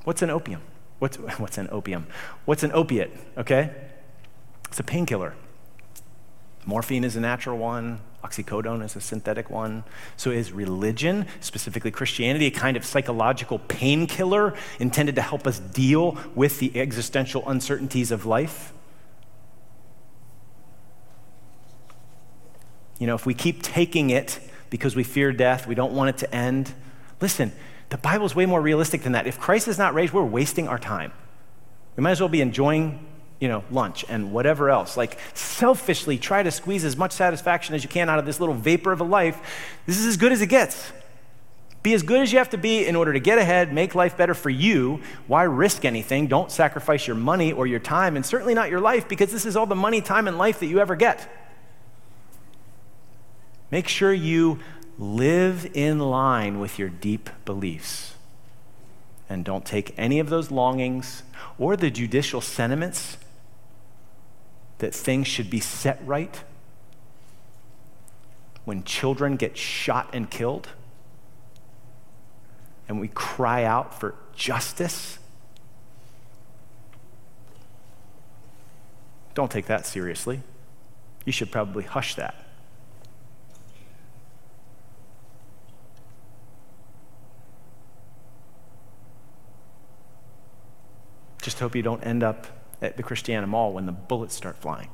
What's 0.04 0.22
an 0.22 0.30
opium? 0.30 0.62
What's, 0.98 1.16
what's 1.38 1.58
an 1.58 1.68
opium? 1.70 2.06
What's 2.44 2.62
an 2.62 2.72
opiate, 2.72 3.10
okay? 3.36 3.74
It's 4.68 4.80
a 4.80 4.84
painkiller. 4.84 5.34
Morphine 6.66 7.04
is 7.04 7.16
a 7.16 7.20
natural 7.20 7.58
one, 7.58 8.00
oxycodone 8.22 8.84
is 8.84 8.94
a 8.94 9.00
synthetic 9.00 9.48
one. 9.48 9.82
So, 10.16 10.30
is 10.30 10.52
religion, 10.52 11.26
specifically 11.40 11.90
Christianity, 11.90 12.46
a 12.46 12.50
kind 12.50 12.76
of 12.76 12.84
psychological 12.84 13.58
painkiller 13.60 14.54
intended 14.78 15.14
to 15.16 15.22
help 15.22 15.46
us 15.46 15.58
deal 15.58 16.18
with 16.34 16.58
the 16.58 16.78
existential 16.78 17.48
uncertainties 17.48 18.10
of 18.10 18.26
life? 18.26 18.74
You 22.98 23.06
know, 23.06 23.14
if 23.14 23.24
we 23.24 23.32
keep 23.32 23.62
taking 23.62 24.10
it 24.10 24.38
because 24.70 24.96
we 24.96 25.04
fear 25.04 25.32
death, 25.32 25.66
we 25.66 25.74
don't 25.74 25.92
want 25.92 26.10
it 26.10 26.18
to 26.18 26.34
end. 26.34 26.72
Listen, 27.20 27.52
the 27.90 27.98
Bible's 27.98 28.34
way 28.34 28.46
more 28.46 28.60
realistic 28.60 29.02
than 29.02 29.12
that. 29.12 29.26
If 29.26 29.38
Christ 29.38 29.68
is 29.68 29.78
not 29.78 29.94
raised, 29.94 30.12
we're 30.12 30.24
wasting 30.24 30.68
our 30.68 30.78
time. 30.78 31.12
We 31.96 32.02
might 32.02 32.12
as 32.12 32.20
well 32.20 32.28
be 32.28 32.40
enjoying, 32.40 33.04
you 33.40 33.48
know, 33.48 33.64
lunch 33.70 34.04
and 34.08 34.32
whatever 34.32 34.70
else. 34.70 34.96
Like 34.96 35.18
selfishly 35.34 36.16
try 36.16 36.42
to 36.42 36.50
squeeze 36.50 36.84
as 36.84 36.96
much 36.96 37.12
satisfaction 37.12 37.74
as 37.74 37.82
you 37.82 37.90
can 37.90 38.08
out 38.08 38.18
of 38.18 38.26
this 38.26 38.38
little 38.38 38.54
vapor 38.54 38.92
of 38.92 39.00
a 39.00 39.04
life. 39.04 39.76
This 39.86 39.98
is 39.98 40.06
as 40.06 40.16
good 40.16 40.32
as 40.32 40.40
it 40.40 40.46
gets. 40.46 40.92
Be 41.82 41.94
as 41.94 42.02
good 42.02 42.20
as 42.20 42.30
you 42.30 42.38
have 42.38 42.50
to 42.50 42.58
be 42.58 42.86
in 42.86 42.94
order 42.94 43.12
to 43.12 43.20
get 43.20 43.38
ahead, 43.38 43.72
make 43.72 43.94
life 43.94 44.16
better 44.16 44.34
for 44.34 44.50
you. 44.50 45.00
Why 45.26 45.44
risk 45.44 45.86
anything? 45.86 46.26
Don't 46.26 46.52
sacrifice 46.52 47.06
your 47.06 47.16
money 47.16 47.52
or 47.52 47.66
your 47.66 47.80
time, 47.80 48.16
and 48.16 48.24
certainly 48.24 48.52
not 48.52 48.68
your 48.68 48.80
life, 48.80 49.08
because 49.08 49.32
this 49.32 49.46
is 49.46 49.56
all 49.56 49.64
the 49.64 49.74
money, 49.74 50.02
time, 50.02 50.28
and 50.28 50.36
life 50.36 50.60
that 50.60 50.66
you 50.66 50.78
ever 50.78 50.94
get. 50.94 51.26
Make 53.70 53.88
sure 53.88 54.12
you 54.12 54.58
live 54.98 55.70
in 55.74 55.98
line 55.98 56.58
with 56.58 56.78
your 56.78 56.88
deep 56.88 57.30
beliefs. 57.44 58.14
And 59.28 59.44
don't 59.44 59.64
take 59.64 59.94
any 59.96 60.18
of 60.18 60.28
those 60.28 60.50
longings 60.50 61.22
or 61.58 61.76
the 61.76 61.90
judicial 61.90 62.40
sentiments 62.40 63.16
that 64.78 64.94
things 64.94 65.28
should 65.28 65.48
be 65.48 65.60
set 65.60 66.00
right 66.04 66.42
when 68.64 68.82
children 68.82 69.36
get 69.36 69.56
shot 69.56 70.10
and 70.12 70.30
killed 70.30 70.68
and 72.88 72.98
we 73.00 73.06
cry 73.06 73.62
out 73.62 73.98
for 73.98 74.16
justice. 74.34 75.20
Don't 79.34 79.48
take 79.50 79.66
that 79.66 79.86
seriously. 79.86 80.40
You 81.24 81.30
should 81.30 81.52
probably 81.52 81.84
hush 81.84 82.16
that. 82.16 82.49
Just 91.40 91.58
hope 91.58 91.74
you 91.74 91.82
don't 91.82 92.02
end 92.02 92.22
up 92.22 92.46
at 92.82 92.96
the 92.96 93.02
Christiana 93.02 93.46
Mall 93.46 93.72
when 93.72 93.86
the 93.86 93.92
bullets 93.92 94.34
start 94.34 94.56
flying. 94.56 94.88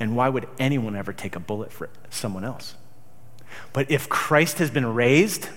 And 0.00 0.16
why 0.16 0.28
would 0.28 0.48
anyone 0.58 0.96
ever 0.96 1.12
take 1.12 1.36
a 1.36 1.40
bullet 1.40 1.72
for 1.72 1.88
someone 2.10 2.44
else? 2.44 2.74
But 3.72 3.90
if 3.90 4.08
Christ 4.08 4.58
has 4.58 4.70
been 4.70 4.86
raised, 4.86 5.48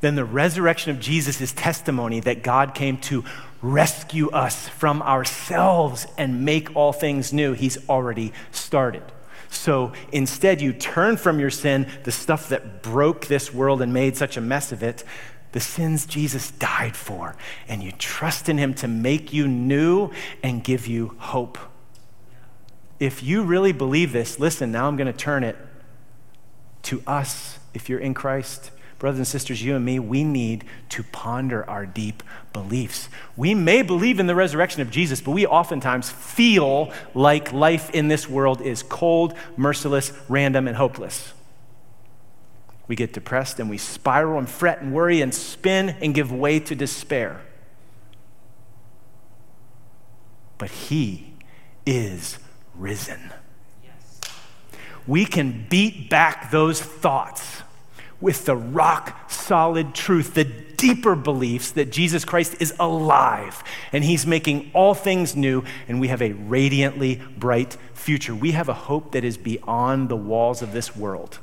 then 0.00 0.14
the 0.14 0.24
resurrection 0.24 0.90
of 0.90 1.00
Jesus 1.00 1.40
is 1.40 1.52
testimony 1.52 2.20
that 2.20 2.42
God 2.42 2.74
came 2.74 2.98
to 2.98 3.24
rescue 3.62 4.30
us 4.30 4.68
from 4.68 5.02
ourselves 5.02 6.06
and 6.16 6.44
make 6.44 6.76
all 6.76 6.92
things 6.92 7.32
new. 7.32 7.54
He's 7.54 7.88
already 7.88 8.32
started. 8.52 9.02
So 9.50 9.92
instead, 10.12 10.60
you 10.60 10.72
turn 10.72 11.16
from 11.16 11.40
your 11.40 11.50
sin, 11.50 11.88
the 12.04 12.12
stuff 12.12 12.50
that 12.50 12.82
broke 12.82 13.26
this 13.26 13.52
world 13.52 13.80
and 13.82 13.92
made 13.92 14.16
such 14.16 14.36
a 14.36 14.40
mess 14.40 14.72
of 14.72 14.82
it, 14.82 15.04
the 15.58 15.64
sins 15.64 16.06
Jesus 16.06 16.52
died 16.52 16.94
for, 16.94 17.34
and 17.66 17.82
you 17.82 17.90
trust 17.90 18.48
in 18.48 18.58
Him 18.58 18.74
to 18.74 18.86
make 18.86 19.32
you 19.32 19.48
new 19.48 20.12
and 20.40 20.62
give 20.62 20.86
you 20.86 21.16
hope. 21.18 21.58
If 23.00 23.24
you 23.24 23.42
really 23.42 23.72
believe 23.72 24.12
this, 24.12 24.38
listen, 24.38 24.70
now 24.70 24.86
I'm 24.86 24.96
going 24.96 25.12
to 25.12 25.18
turn 25.18 25.42
it 25.42 25.56
to 26.82 27.02
us, 27.08 27.58
if 27.74 27.88
you're 27.88 27.98
in 27.98 28.14
Christ, 28.14 28.70
brothers 29.00 29.18
and 29.18 29.26
sisters, 29.26 29.60
you 29.60 29.74
and 29.74 29.84
me, 29.84 29.98
we 29.98 30.22
need 30.22 30.62
to 30.90 31.02
ponder 31.02 31.68
our 31.68 31.86
deep 31.86 32.22
beliefs. 32.52 33.08
We 33.36 33.52
may 33.56 33.82
believe 33.82 34.20
in 34.20 34.28
the 34.28 34.36
resurrection 34.36 34.80
of 34.80 34.92
Jesus, 34.92 35.20
but 35.20 35.32
we 35.32 35.44
oftentimes 35.44 36.08
feel 36.08 36.92
like 37.14 37.52
life 37.52 37.90
in 37.90 38.06
this 38.06 38.28
world 38.28 38.60
is 38.60 38.84
cold, 38.84 39.34
merciless, 39.56 40.12
random, 40.28 40.68
and 40.68 40.76
hopeless. 40.76 41.32
We 42.88 42.96
get 42.96 43.12
depressed 43.12 43.60
and 43.60 43.70
we 43.70 43.78
spiral 43.78 44.38
and 44.38 44.48
fret 44.48 44.80
and 44.80 44.92
worry 44.92 45.20
and 45.20 45.32
spin 45.34 45.90
and 46.00 46.14
give 46.14 46.32
way 46.32 46.58
to 46.60 46.74
despair. 46.74 47.42
But 50.56 50.70
He 50.70 51.34
is 51.86 52.38
risen. 52.74 53.32
We 55.06 55.24
can 55.24 55.66
beat 55.68 56.10
back 56.10 56.50
those 56.50 56.80
thoughts 56.80 57.62
with 58.20 58.44
the 58.46 58.56
rock 58.56 59.30
solid 59.30 59.94
truth, 59.94 60.34
the 60.34 60.44
deeper 60.44 61.14
beliefs 61.14 61.70
that 61.72 61.90
Jesus 61.90 62.24
Christ 62.24 62.56
is 62.60 62.74
alive 62.78 63.62
and 63.92 64.04
he's 64.04 64.26
making 64.26 64.70
all 64.74 64.94
things 64.94 65.34
new, 65.34 65.64
and 65.88 66.00
we 66.00 66.08
have 66.08 66.20
a 66.20 66.32
radiantly 66.32 67.22
bright 67.36 67.76
future. 67.94 68.34
We 68.34 68.52
have 68.52 68.68
a 68.68 68.74
hope 68.74 69.12
that 69.12 69.24
is 69.24 69.36
beyond 69.36 70.08
the 70.08 70.16
walls 70.16 70.62
of 70.62 70.72
this 70.72 70.94
world. 70.94 71.38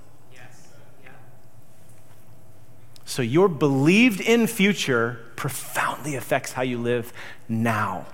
So, 3.05 3.21
your 3.21 3.47
believed 3.47 4.19
in 4.19 4.47
future 4.47 5.19
profoundly 5.35 6.15
affects 6.15 6.53
how 6.53 6.63
you 6.63 6.79
live 6.79 7.13
now. 7.47 8.07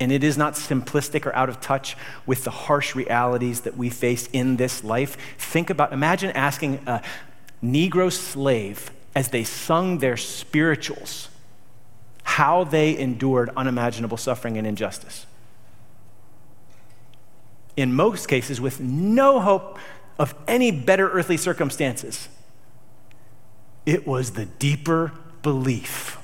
And 0.00 0.10
it 0.10 0.24
is 0.24 0.36
not 0.36 0.54
simplistic 0.54 1.24
or 1.24 1.34
out 1.36 1.48
of 1.48 1.60
touch 1.60 1.96
with 2.26 2.42
the 2.42 2.50
harsh 2.50 2.96
realities 2.96 3.60
that 3.60 3.76
we 3.76 3.90
face 3.90 4.28
in 4.32 4.56
this 4.56 4.82
life. 4.82 5.16
Think 5.38 5.70
about, 5.70 5.92
imagine 5.92 6.30
asking 6.32 6.82
a 6.86 7.00
Negro 7.62 8.12
slave 8.12 8.90
as 9.14 9.28
they 9.28 9.44
sung 9.44 9.98
their 9.98 10.16
spirituals 10.16 11.28
how 12.24 12.64
they 12.64 12.98
endured 12.98 13.50
unimaginable 13.56 14.16
suffering 14.16 14.58
and 14.58 14.66
injustice. 14.66 15.26
In 17.76 17.94
most 17.94 18.26
cases, 18.26 18.60
with 18.60 18.80
no 18.80 19.40
hope 19.40 19.78
of 20.18 20.34
any 20.48 20.72
better 20.72 21.08
earthly 21.10 21.36
circumstances. 21.36 22.28
It 23.86 24.06
was 24.06 24.32
the 24.32 24.46
deeper 24.46 25.12
belief 25.42 26.18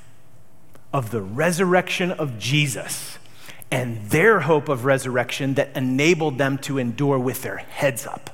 of 0.92 1.10
the 1.10 1.20
resurrection 1.20 2.10
of 2.10 2.38
Jesus 2.38 3.18
and 3.70 4.10
their 4.10 4.40
hope 4.40 4.68
of 4.68 4.84
resurrection 4.84 5.54
that 5.54 5.76
enabled 5.76 6.38
them 6.38 6.58
to 6.58 6.78
endure 6.78 7.18
with 7.18 7.42
their 7.42 7.58
heads 7.58 8.06
up. 8.06 8.30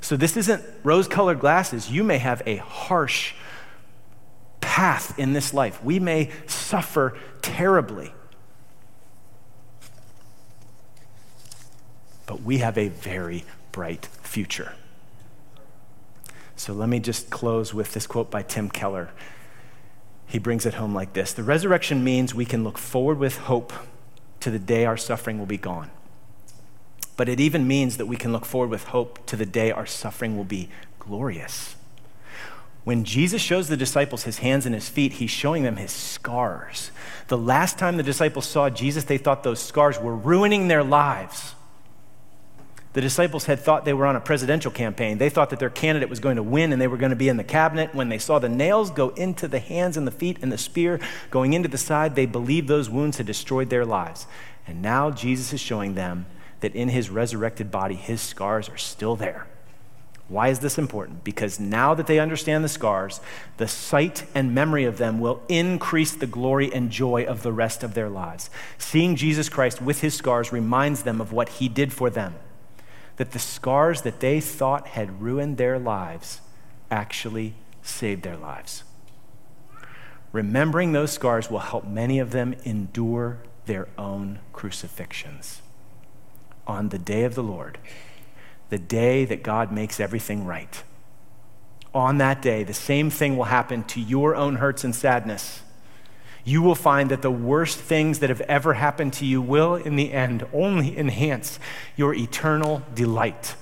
So, 0.00 0.16
this 0.16 0.36
isn't 0.36 0.64
rose 0.82 1.06
colored 1.06 1.38
glasses. 1.38 1.90
You 1.90 2.02
may 2.02 2.18
have 2.18 2.42
a 2.46 2.56
harsh 2.56 3.34
path 4.60 5.18
in 5.18 5.34
this 5.34 5.52
life. 5.52 5.84
We 5.84 5.98
may 5.98 6.30
suffer 6.46 7.18
terribly. 7.42 8.12
But 12.26 12.42
we 12.42 12.58
have 12.58 12.78
a 12.78 12.88
very 12.88 13.44
bright 13.70 14.06
future. 14.22 14.72
So 16.58 16.72
let 16.72 16.88
me 16.88 16.98
just 16.98 17.30
close 17.30 17.72
with 17.72 17.92
this 17.94 18.08
quote 18.08 18.32
by 18.32 18.42
Tim 18.42 18.68
Keller. 18.68 19.10
He 20.26 20.40
brings 20.40 20.66
it 20.66 20.74
home 20.74 20.92
like 20.92 21.12
this 21.12 21.32
The 21.32 21.44
resurrection 21.44 22.02
means 22.02 22.34
we 22.34 22.44
can 22.44 22.64
look 22.64 22.78
forward 22.78 23.18
with 23.18 23.38
hope 23.38 23.72
to 24.40 24.50
the 24.50 24.58
day 24.58 24.84
our 24.84 24.96
suffering 24.96 25.38
will 25.38 25.46
be 25.46 25.56
gone. 25.56 25.90
But 27.16 27.28
it 27.28 27.38
even 27.38 27.68
means 27.68 27.96
that 27.96 28.06
we 28.06 28.16
can 28.16 28.32
look 28.32 28.44
forward 28.44 28.70
with 28.70 28.84
hope 28.88 29.24
to 29.26 29.36
the 29.36 29.46
day 29.46 29.70
our 29.70 29.86
suffering 29.86 30.36
will 30.36 30.44
be 30.44 30.68
glorious. 30.98 31.76
When 32.82 33.04
Jesus 33.04 33.40
shows 33.40 33.68
the 33.68 33.76
disciples 33.76 34.24
his 34.24 34.38
hands 34.38 34.66
and 34.66 34.74
his 34.74 34.88
feet, 34.88 35.14
he's 35.14 35.30
showing 35.30 35.62
them 35.62 35.76
his 35.76 35.92
scars. 35.92 36.90
The 37.28 37.38
last 37.38 37.78
time 37.78 37.96
the 37.96 38.02
disciples 38.02 38.46
saw 38.46 38.68
Jesus, 38.68 39.04
they 39.04 39.18
thought 39.18 39.44
those 39.44 39.62
scars 39.62 40.00
were 40.00 40.16
ruining 40.16 40.66
their 40.66 40.84
lives. 40.84 41.54
The 42.94 43.00
disciples 43.02 43.44
had 43.44 43.60
thought 43.60 43.84
they 43.84 43.92
were 43.92 44.06
on 44.06 44.16
a 44.16 44.20
presidential 44.20 44.70
campaign. 44.70 45.18
They 45.18 45.28
thought 45.28 45.50
that 45.50 45.58
their 45.58 45.70
candidate 45.70 46.08
was 46.08 46.20
going 46.20 46.36
to 46.36 46.42
win 46.42 46.72
and 46.72 46.80
they 46.80 46.88
were 46.88 46.96
going 46.96 47.10
to 47.10 47.16
be 47.16 47.28
in 47.28 47.36
the 47.36 47.44
cabinet. 47.44 47.94
When 47.94 48.08
they 48.08 48.18
saw 48.18 48.38
the 48.38 48.48
nails 48.48 48.90
go 48.90 49.10
into 49.10 49.46
the 49.46 49.58
hands 49.58 49.96
and 49.96 50.06
the 50.06 50.12
feet 50.12 50.38
and 50.40 50.50
the 50.50 50.58
spear 50.58 50.98
going 51.30 51.52
into 51.52 51.68
the 51.68 51.78
side, 51.78 52.14
they 52.14 52.26
believed 52.26 52.66
those 52.66 52.88
wounds 52.88 53.18
had 53.18 53.26
destroyed 53.26 53.68
their 53.68 53.84
lives. 53.84 54.26
And 54.66 54.80
now 54.80 55.10
Jesus 55.10 55.52
is 55.52 55.60
showing 55.60 55.94
them 55.94 56.26
that 56.60 56.74
in 56.74 56.88
his 56.88 57.10
resurrected 57.10 57.70
body, 57.70 57.94
his 57.94 58.20
scars 58.20 58.68
are 58.68 58.78
still 58.78 59.16
there. 59.16 59.46
Why 60.28 60.48
is 60.48 60.58
this 60.58 60.76
important? 60.76 61.24
Because 61.24 61.58
now 61.58 61.94
that 61.94 62.06
they 62.06 62.18
understand 62.18 62.62
the 62.62 62.68
scars, 62.68 63.20
the 63.56 63.68
sight 63.68 64.26
and 64.34 64.54
memory 64.54 64.84
of 64.84 64.98
them 64.98 65.20
will 65.20 65.42
increase 65.48 66.12
the 66.12 66.26
glory 66.26 66.72
and 66.72 66.90
joy 66.90 67.24
of 67.24 67.42
the 67.42 67.52
rest 67.52 67.82
of 67.82 67.94
their 67.94 68.10
lives. 68.10 68.50
Seeing 68.76 69.16
Jesus 69.16 69.48
Christ 69.48 69.80
with 69.80 70.00
his 70.00 70.14
scars 70.14 70.52
reminds 70.52 71.02
them 71.02 71.20
of 71.20 71.32
what 71.32 71.48
he 71.48 71.68
did 71.68 71.92
for 71.92 72.10
them 72.10 72.34
that 73.18 73.32
the 73.32 73.38
scars 73.38 74.02
that 74.02 74.20
they 74.20 74.40
thought 74.40 74.88
had 74.88 75.20
ruined 75.20 75.58
their 75.58 75.78
lives 75.78 76.40
actually 76.90 77.54
saved 77.82 78.22
their 78.22 78.36
lives. 78.36 78.84
Remembering 80.32 80.92
those 80.92 81.12
scars 81.12 81.50
will 81.50 81.58
help 81.58 81.84
many 81.84 82.18
of 82.18 82.30
them 82.30 82.54
endure 82.64 83.38
their 83.66 83.88
own 83.98 84.38
crucifixions. 84.52 85.62
On 86.66 86.90
the 86.90 86.98
day 86.98 87.24
of 87.24 87.34
the 87.34 87.42
Lord, 87.42 87.78
the 88.70 88.78
day 88.78 89.24
that 89.24 89.42
God 89.42 89.72
makes 89.72 90.00
everything 90.00 90.44
right, 90.44 90.82
on 91.94 92.18
that 92.18 92.42
day, 92.42 92.62
the 92.64 92.74
same 92.74 93.10
thing 93.10 93.36
will 93.36 93.44
happen 93.44 93.82
to 93.84 94.00
your 94.00 94.36
own 94.36 94.56
hurts 94.56 94.84
and 94.84 94.94
sadness 94.94 95.62
you 96.44 96.62
will 96.62 96.74
find 96.74 97.10
that 97.10 97.22
the 97.22 97.30
worst 97.30 97.78
things 97.78 98.20
that 98.20 98.30
have 98.30 98.40
ever 98.42 98.74
happened 98.74 99.12
to 99.14 99.26
you 99.26 99.42
will, 99.42 99.74
in 99.74 99.96
the 99.96 100.12
end, 100.12 100.46
only 100.52 100.96
enhance 100.96 101.58
your 101.96 102.14
eternal 102.14 102.82
delight. 102.94 103.54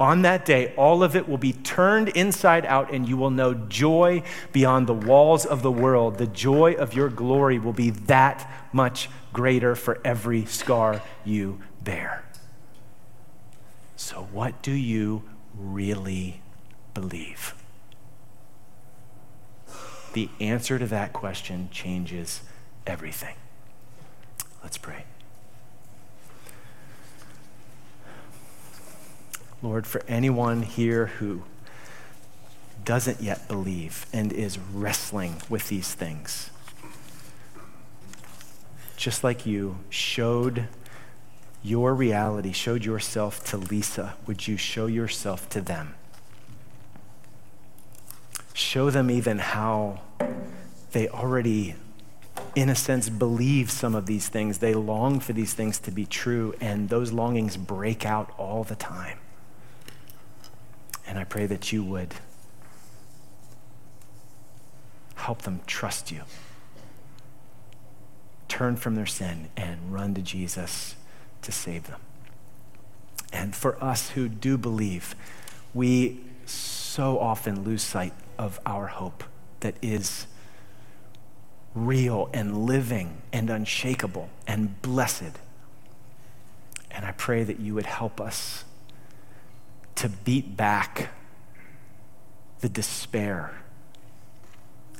On 0.00 0.22
that 0.22 0.44
day, 0.44 0.72
all 0.76 1.02
of 1.02 1.16
it 1.16 1.28
will 1.28 1.38
be 1.38 1.52
turned 1.52 2.08
inside 2.10 2.64
out, 2.66 2.92
and 2.92 3.08
you 3.08 3.16
will 3.16 3.30
know 3.30 3.54
joy 3.54 4.22
beyond 4.52 4.86
the 4.86 4.94
walls 4.94 5.44
of 5.44 5.62
the 5.62 5.72
world. 5.72 6.18
The 6.18 6.26
joy 6.26 6.74
of 6.74 6.94
your 6.94 7.08
glory 7.08 7.58
will 7.58 7.72
be 7.72 7.90
that 7.90 8.48
much 8.72 9.08
greater 9.32 9.74
for 9.74 10.00
every 10.04 10.44
scar 10.44 11.02
you 11.24 11.60
bear. 11.82 12.24
So, 13.96 14.28
what 14.30 14.62
do 14.62 14.70
you 14.70 15.24
really 15.56 16.42
believe? 16.94 17.54
The 20.18 20.28
answer 20.40 20.80
to 20.80 20.86
that 20.86 21.12
question 21.12 21.68
changes 21.70 22.40
everything. 22.88 23.36
Let's 24.64 24.76
pray. 24.76 25.04
Lord, 29.62 29.86
for 29.86 30.02
anyone 30.08 30.62
here 30.62 31.06
who 31.06 31.44
doesn't 32.84 33.20
yet 33.20 33.46
believe 33.46 34.06
and 34.12 34.32
is 34.32 34.58
wrestling 34.58 35.36
with 35.48 35.68
these 35.68 35.94
things, 35.94 36.50
just 38.96 39.22
like 39.22 39.46
you 39.46 39.78
showed 39.88 40.66
your 41.62 41.94
reality, 41.94 42.50
showed 42.50 42.84
yourself 42.84 43.44
to 43.44 43.56
Lisa, 43.56 44.16
would 44.26 44.48
you 44.48 44.56
show 44.56 44.86
yourself 44.86 45.48
to 45.50 45.60
them? 45.60 45.94
show 48.58 48.90
them 48.90 49.10
even 49.10 49.38
how 49.38 50.00
they 50.92 51.08
already, 51.08 51.74
in 52.54 52.68
a 52.68 52.74
sense, 52.74 53.08
believe 53.08 53.70
some 53.70 53.94
of 53.94 54.06
these 54.06 54.28
things. 54.28 54.58
They 54.58 54.74
long 54.74 55.20
for 55.20 55.32
these 55.32 55.54
things 55.54 55.78
to 55.80 55.90
be 55.90 56.06
true, 56.06 56.54
and 56.60 56.88
those 56.88 57.12
longings 57.12 57.56
break 57.56 58.06
out 58.06 58.32
all 58.38 58.64
the 58.64 58.74
time. 58.74 59.18
And 61.06 61.18
I 61.18 61.24
pray 61.24 61.46
that 61.46 61.72
you 61.72 61.84
would 61.84 62.14
help 65.14 65.42
them 65.42 65.60
trust 65.66 66.10
you, 66.10 66.22
turn 68.48 68.76
from 68.76 68.94
their 68.94 69.06
sin, 69.06 69.48
and 69.56 69.92
run 69.92 70.14
to 70.14 70.22
Jesus 70.22 70.96
to 71.42 71.52
save 71.52 71.86
them. 71.86 72.00
And 73.32 73.54
for 73.54 73.82
us 73.82 74.10
who 74.10 74.28
do 74.28 74.56
believe, 74.56 75.14
we 75.74 76.20
so 76.46 77.18
often 77.18 77.62
lose 77.62 77.82
sight 77.82 78.14
of 78.38 78.58
our 78.64 78.86
hope 78.86 79.24
that 79.60 79.74
is 79.82 80.26
real 81.74 82.30
and 82.32 82.66
living 82.66 83.22
and 83.32 83.50
unshakable 83.50 84.28
and 84.46 84.80
blessed. 84.82 85.38
And 86.90 87.04
I 87.04 87.12
pray 87.12 87.44
that 87.44 87.60
you 87.60 87.74
would 87.74 87.86
help 87.86 88.20
us 88.20 88.64
to 89.96 90.08
beat 90.08 90.56
back 90.56 91.10
the 92.60 92.68
despair 92.68 93.62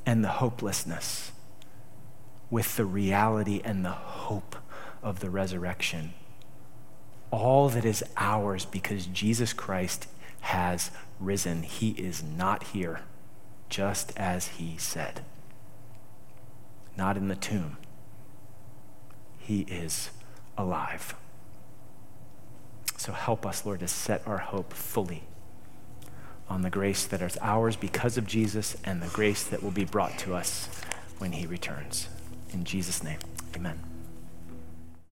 and 0.06 0.24
the 0.24 0.28
hopelessness 0.28 1.32
with 2.50 2.76
the 2.76 2.84
reality 2.84 3.60
and 3.64 3.84
the 3.84 3.90
hope 3.90 4.56
of 5.02 5.20
the 5.20 5.30
resurrection. 5.30 6.14
All 7.30 7.68
that 7.68 7.84
is 7.84 8.02
ours 8.16 8.64
because 8.64 9.06
Jesus 9.06 9.52
Christ 9.52 10.06
has 10.40 10.90
risen. 11.20 11.62
He 11.62 11.90
is 11.90 12.22
not 12.22 12.64
here, 12.64 13.00
just 13.68 14.12
as 14.16 14.48
he 14.48 14.76
said. 14.78 15.22
Not 16.96 17.16
in 17.16 17.28
the 17.28 17.36
tomb. 17.36 17.76
He 19.38 19.60
is 19.62 20.10
alive. 20.56 21.14
So 22.96 23.12
help 23.12 23.46
us, 23.46 23.64
Lord, 23.64 23.80
to 23.80 23.88
set 23.88 24.26
our 24.26 24.38
hope 24.38 24.72
fully 24.72 25.22
on 26.48 26.62
the 26.62 26.70
grace 26.70 27.06
that 27.06 27.22
is 27.22 27.38
ours 27.40 27.76
because 27.76 28.16
of 28.16 28.26
Jesus 28.26 28.76
and 28.84 29.00
the 29.02 29.08
grace 29.08 29.44
that 29.44 29.62
will 29.62 29.70
be 29.70 29.84
brought 29.84 30.18
to 30.18 30.34
us 30.34 30.68
when 31.18 31.32
he 31.32 31.46
returns. 31.46 32.08
In 32.52 32.64
Jesus' 32.64 33.02
name, 33.02 33.18
amen. 33.54 33.87